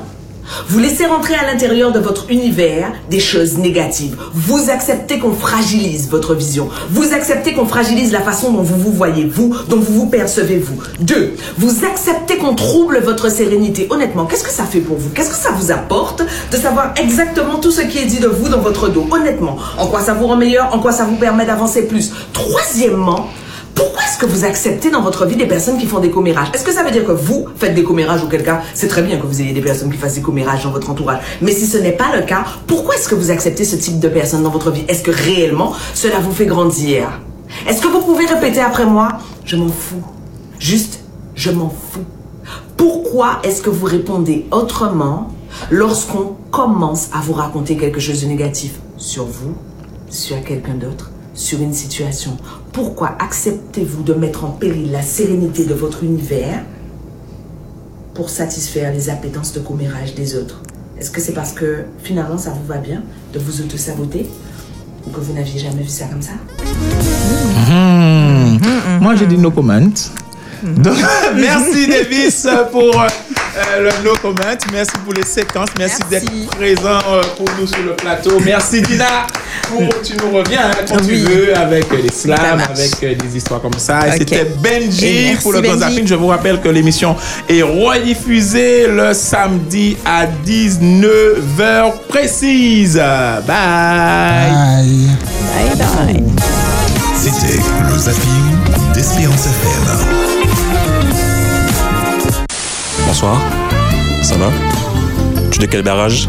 vous 0.69 0.79
laissez 0.79 1.07
rentrer 1.07 1.35
à 1.35 1.51
l'intérieur 1.51 1.93
de 1.93 1.99
votre 1.99 2.31
univers 2.31 2.93
des 3.11 3.21
choses 3.21 3.59
négatives. 3.59 4.17
Vous 4.35 4.71
acceptez 4.71 5.19
qu'on 5.19 5.35
fragilise 5.35 6.09
votre 6.11 6.35
vision. 6.35 6.69
Vous 6.91 7.13
acceptez 7.13 7.53
qu'on 7.53 7.67
fragilise 7.67 8.13
la 8.13 8.21
façon 8.21 8.53
dont 8.53 8.63
vous 8.63 8.79
vous 8.79 8.93
voyez, 8.93 9.25
vous, 9.25 9.55
dont 9.69 9.79
vous 9.79 9.95
vous 9.95 10.07
percevez, 10.07 10.59
vous. 10.59 10.79
Deux, 11.01 11.35
vous 11.59 11.85
acceptez 11.85 12.37
qu'on 12.37 12.55
trouble 12.55 13.01
votre 13.01 13.31
sérénité. 13.31 13.87
Honnêtement, 13.91 14.27
qu'est-ce 14.27 14.45
que 14.45 14.51
ça 14.51 14.65
fait 14.65 14.81
pour 14.81 14.97
vous? 14.97 15.11
Qu'est-ce 15.11 15.31
que 15.31 15.37
ça 15.37 15.51
vous 15.53 15.71
apporte 15.71 16.23
de 16.51 16.57
savoir 16.57 16.95
exactement 16.97 17.59
tout 17.59 17.71
ce 17.71 17.83
qui 17.83 17.99
est 17.99 18.07
dit 18.07 18.21
de 18.21 18.29
vous 18.29 18.49
dans 18.49 18.61
votre 18.61 18.89
dos? 18.89 19.07
Honnêtement, 19.11 19.57
en 19.79 19.87
quoi 19.87 20.01
ça 20.01 20.15
vous 20.15 20.27
rend 20.27 20.37
meilleur? 20.37 20.75
En 20.75 20.79
quoi 20.79 20.93
ça 20.93 21.05
vous 21.05 21.17
permet 21.17 21.47
d'avancer 21.47 21.87
plus? 21.87 22.13
Troisièmement, 22.33 23.29
est-ce 24.05 24.19
que 24.19 24.27
vous 24.27 24.45
acceptez 24.45 24.91
dans 24.91 25.01
votre 25.01 25.25
vie 25.25 25.37
des 25.37 25.47
personnes 25.47 25.79
qui 25.79 25.87
font 25.87 25.99
des 25.99 26.11
commérages? 26.11 26.49
Est-ce 26.53 26.65
que 26.65 26.73
ça 26.73 26.83
veut 26.83 26.91
dire 26.91 27.05
que 27.05 27.13
vous 27.13 27.47
faites 27.57 27.75
des 27.75 27.83
commérages 27.83 28.23
ou 28.23 28.29
quelqu'un? 28.29 28.61
C'est 28.75 28.89
très 28.89 29.03
bien 29.03 29.19
que 29.19 29.27
vous 29.27 29.41
ayez 29.41 29.53
des 29.53 29.63
personnes 29.63 29.91
qui 29.91 29.97
fassent 29.97 30.15
des 30.15 30.21
commérages 30.21 30.65
dans 30.65 30.71
votre 30.71 30.91
entourage. 30.91 31.21
Mais 31.41 31.53
si 31.53 31.67
ce 31.67 31.79
n'est 31.79 31.93
pas 31.93 32.15
le 32.15 32.23
cas, 32.23 32.45
pourquoi 32.67 32.97
est-ce 32.97 33.09
que 33.09 33.15
vous 33.15 33.31
acceptez 33.31 33.65
ce 33.65 33.77
type 33.77 34.01
de 34.01 34.09
personnes 34.09 34.43
dans 34.43 34.51
votre 34.51 34.71
vie? 34.71 34.85
Est-ce 34.89 35.03
que 35.03 35.11
réellement 35.11 35.73
cela 35.95 36.19
vous 36.19 36.33
fait 36.33 36.47
grandir? 36.47 37.21
Est-ce 37.67 37.81
que 37.81 37.89
vous 37.89 38.03
pouvez 38.03 38.27
répéter 38.27 38.61
après 38.61 38.85
moi 38.85 39.09
Je 39.45 39.57
m'en 39.57 39.69
fous. 39.69 40.05
Juste, 40.59 41.01
je 41.35 41.51
m'en 41.51 41.71
fous. 41.71 42.05
Pourquoi 42.77 43.41
est-ce 43.43 43.63
que 43.63 43.71
vous 43.71 43.87
répondez 43.87 44.47
autrement 44.51 45.31
lorsqu'on 45.71 46.37
commence 46.51 47.09
à 47.15 47.21
vous 47.21 47.33
raconter 47.33 47.77
quelque 47.77 48.01
chose 48.01 48.21
de 48.23 48.27
négatif 48.27 48.75
sur 48.99 49.25
vous, 49.25 49.55
sur 50.11 50.43
quelqu'un 50.45 50.75
d'autre, 50.75 51.11
sur 51.33 51.61
une 51.61 51.73
situation? 51.73 52.37
Pourquoi 52.75 53.17
acceptez-vous 53.21 54.03
de 54.03 54.15
mettre 54.15 54.45
en 54.45 54.51
péril 54.51 54.91
la 54.91 55.01
sérénité 55.01 55.65
de 55.65 55.75
votre 55.75 56.03
univers 56.03 56.65
pour 58.15 58.29
satisfaire 58.31 58.93
les 58.93 59.11
appétences 59.11 59.53
de 59.53 59.61
commérage 59.61 60.17
des 60.17 60.35
autres? 60.35 60.61
Est-ce 60.99 61.13
que 61.13 61.21
c'est 61.21 61.35
parce 61.35 61.53
que 61.53 61.85
finalement 62.03 62.37
ça 62.37 62.51
vous 62.51 62.67
va 62.67 62.79
bien 62.79 63.05
de 63.33 63.39
vous 63.39 63.61
auto-saboter 63.61 64.29
ou 65.07 65.11
que 65.11 65.21
vous 65.21 65.35
n'aviez 65.35 65.61
jamais 65.61 65.85
vu 65.85 65.89
ça 65.89 66.07
comme 66.07 66.21
ça? 66.21 66.33
Hmm. 67.71 68.59
Moi, 69.01 69.15
j'ai 69.15 69.27
dit 69.27 69.39
no 69.39 69.53
comment. 69.53 69.93
Donc, 70.65 70.97
merci 71.37 71.87
Davis 71.87 72.49
pour 72.73 73.07
euh, 73.57 73.91
le 73.91 74.05
no 74.05 74.15
comment. 74.21 74.35
Merci 74.73 74.93
pour 75.05 75.13
les 75.13 75.25
séquences. 75.25 75.69
Merci, 75.79 76.01
d'être 76.11 76.51
présent 76.51 76.99
euh, 77.09 77.23
pour 77.37 77.47
nous 77.59 77.67
sur 77.67 77.83
le 77.83 77.95
plateau. 77.95 78.39
Merci 78.45 78.83
Dina. 78.83 79.27
Pour, 79.69 79.83
tu 80.03 80.15
nous 80.17 80.31
reviens 80.31 80.71
hein, 80.71 80.85
quand 80.89 80.97
tu 80.99 81.15
veux 81.15 81.57
avec 81.57 81.91
euh, 81.93 82.03
les 82.03 82.11
slams, 82.11 82.61
avec 82.61 83.03
euh, 83.03 83.15
des 83.15 83.37
histoires 83.37 83.61
comme 83.61 83.79
ça. 83.79 84.09
Et. 84.09 84.19
C'était 84.19 84.45
Benji 84.45 85.33
Et 85.33 85.37
pour 85.37 85.53
le. 85.53 85.65
Zapping. 85.65 86.07
Je 86.07 86.15
vous 86.15 86.27
rappelle 86.29 86.61
que 86.61 86.69
l'émission 86.69 87.17
est 87.49 87.63
rediffusée 87.63 88.87
le 88.89 89.13
samedi 89.15 89.97
à 90.05 90.27
19h 90.27 91.93
précise. 92.09 92.97
Bye. 92.97 93.45
Bye. 93.47 95.09
Bye 95.55 95.77
bye. 95.79 96.23
C'était 97.17 97.59
le 97.91 97.99
zapping 97.99 98.93
d'Espérance 98.93 99.47
FM. 99.47 100.34
Bonsoir. 103.07 103.41
Ça 104.23 104.37
va? 104.37 104.51
Tu 105.51 105.59
es 105.59 105.67
de 105.67 105.71
quel 105.71 105.83
barrage? 105.83 106.29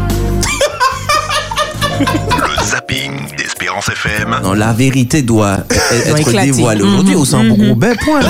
Le 1.98 2.64
zapping 2.66 3.12
d'Espérance 3.36 3.88
FM. 3.88 4.36
Non, 4.42 4.52
la 4.52 4.72
vérité 4.72 5.22
doit 5.22 5.58
être 6.06 6.30
dévoilée 6.42 6.82
aujourd'hui 6.82 7.14
Mhm, 7.14 7.20
au 7.20 7.24
sein. 7.24 7.42
Roubaix. 7.50 7.94
Point. 8.04 8.20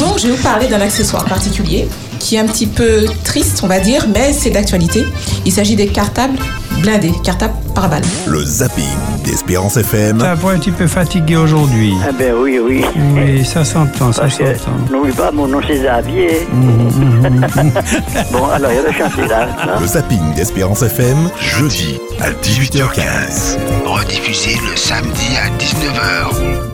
Donc, 0.00 0.18
je 0.18 0.28
vais 0.28 0.34
vous 0.36 0.42
parler 0.42 0.68
d'un 0.68 0.80
accessoire 0.80 1.24
particulier 1.24 1.86
qui 2.18 2.36
est 2.36 2.38
un 2.38 2.46
petit 2.46 2.66
peu 2.66 3.04
triste, 3.24 3.60
on 3.62 3.66
va 3.66 3.80
dire, 3.80 4.06
mais 4.14 4.32
c'est 4.32 4.50
d'actualité. 4.50 5.04
Il 5.44 5.52
s'agit 5.52 5.74
des 5.76 5.88
cartables 5.88 6.38
blindé, 6.82 7.12
cartable 7.24 7.54
par 7.74 7.88
balle. 7.88 8.02
Le 8.26 8.44
zapping 8.44 8.84
d'Espérance 9.24 9.76
FM. 9.76 10.18
T'as 10.18 10.32
un 10.32 10.36
petit 10.58 10.70
peu 10.72 10.86
fatigué 10.86 11.36
aujourd'hui. 11.36 11.94
Ah 12.06 12.10
ben 12.12 12.34
oui, 12.38 12.58
oui. 12.62 12.84
Oui, 13.14 13.44
ça 13.44 13.64
s'entend, 13.64 14.12
ça 14.12 14.28
s'entend. 14.28 14.72
n'oublie 14.90 15.12
pas, 15.12 15.30
mon 15.30 15.46
nom 15.48 15.60
c'est 15.66 15.78
Xavier. 15.78 16.46
bon, 18.32 18.46
alors 18.48 18.70
il 18.72 18.76
y 18.76 18.78
a 18.78 18.82
le 18.82 18.92
chantier 18.92 19.26
là. 19.28 19.48
hein. 19.62 19.78
Le 19.80 19.86
zapping 19.86 20.34
d'Espérance 20.34 20.82
FM, 20.82 21.30
jeudi 21.40 21.98
à 22.20 22.30
18h15. 22.30 23.56
Rediffusé 23.86 24.56
le 24.70 24.76
samedi 24.76 25.36
à 25.36 25.48
19h. 25.58 26.71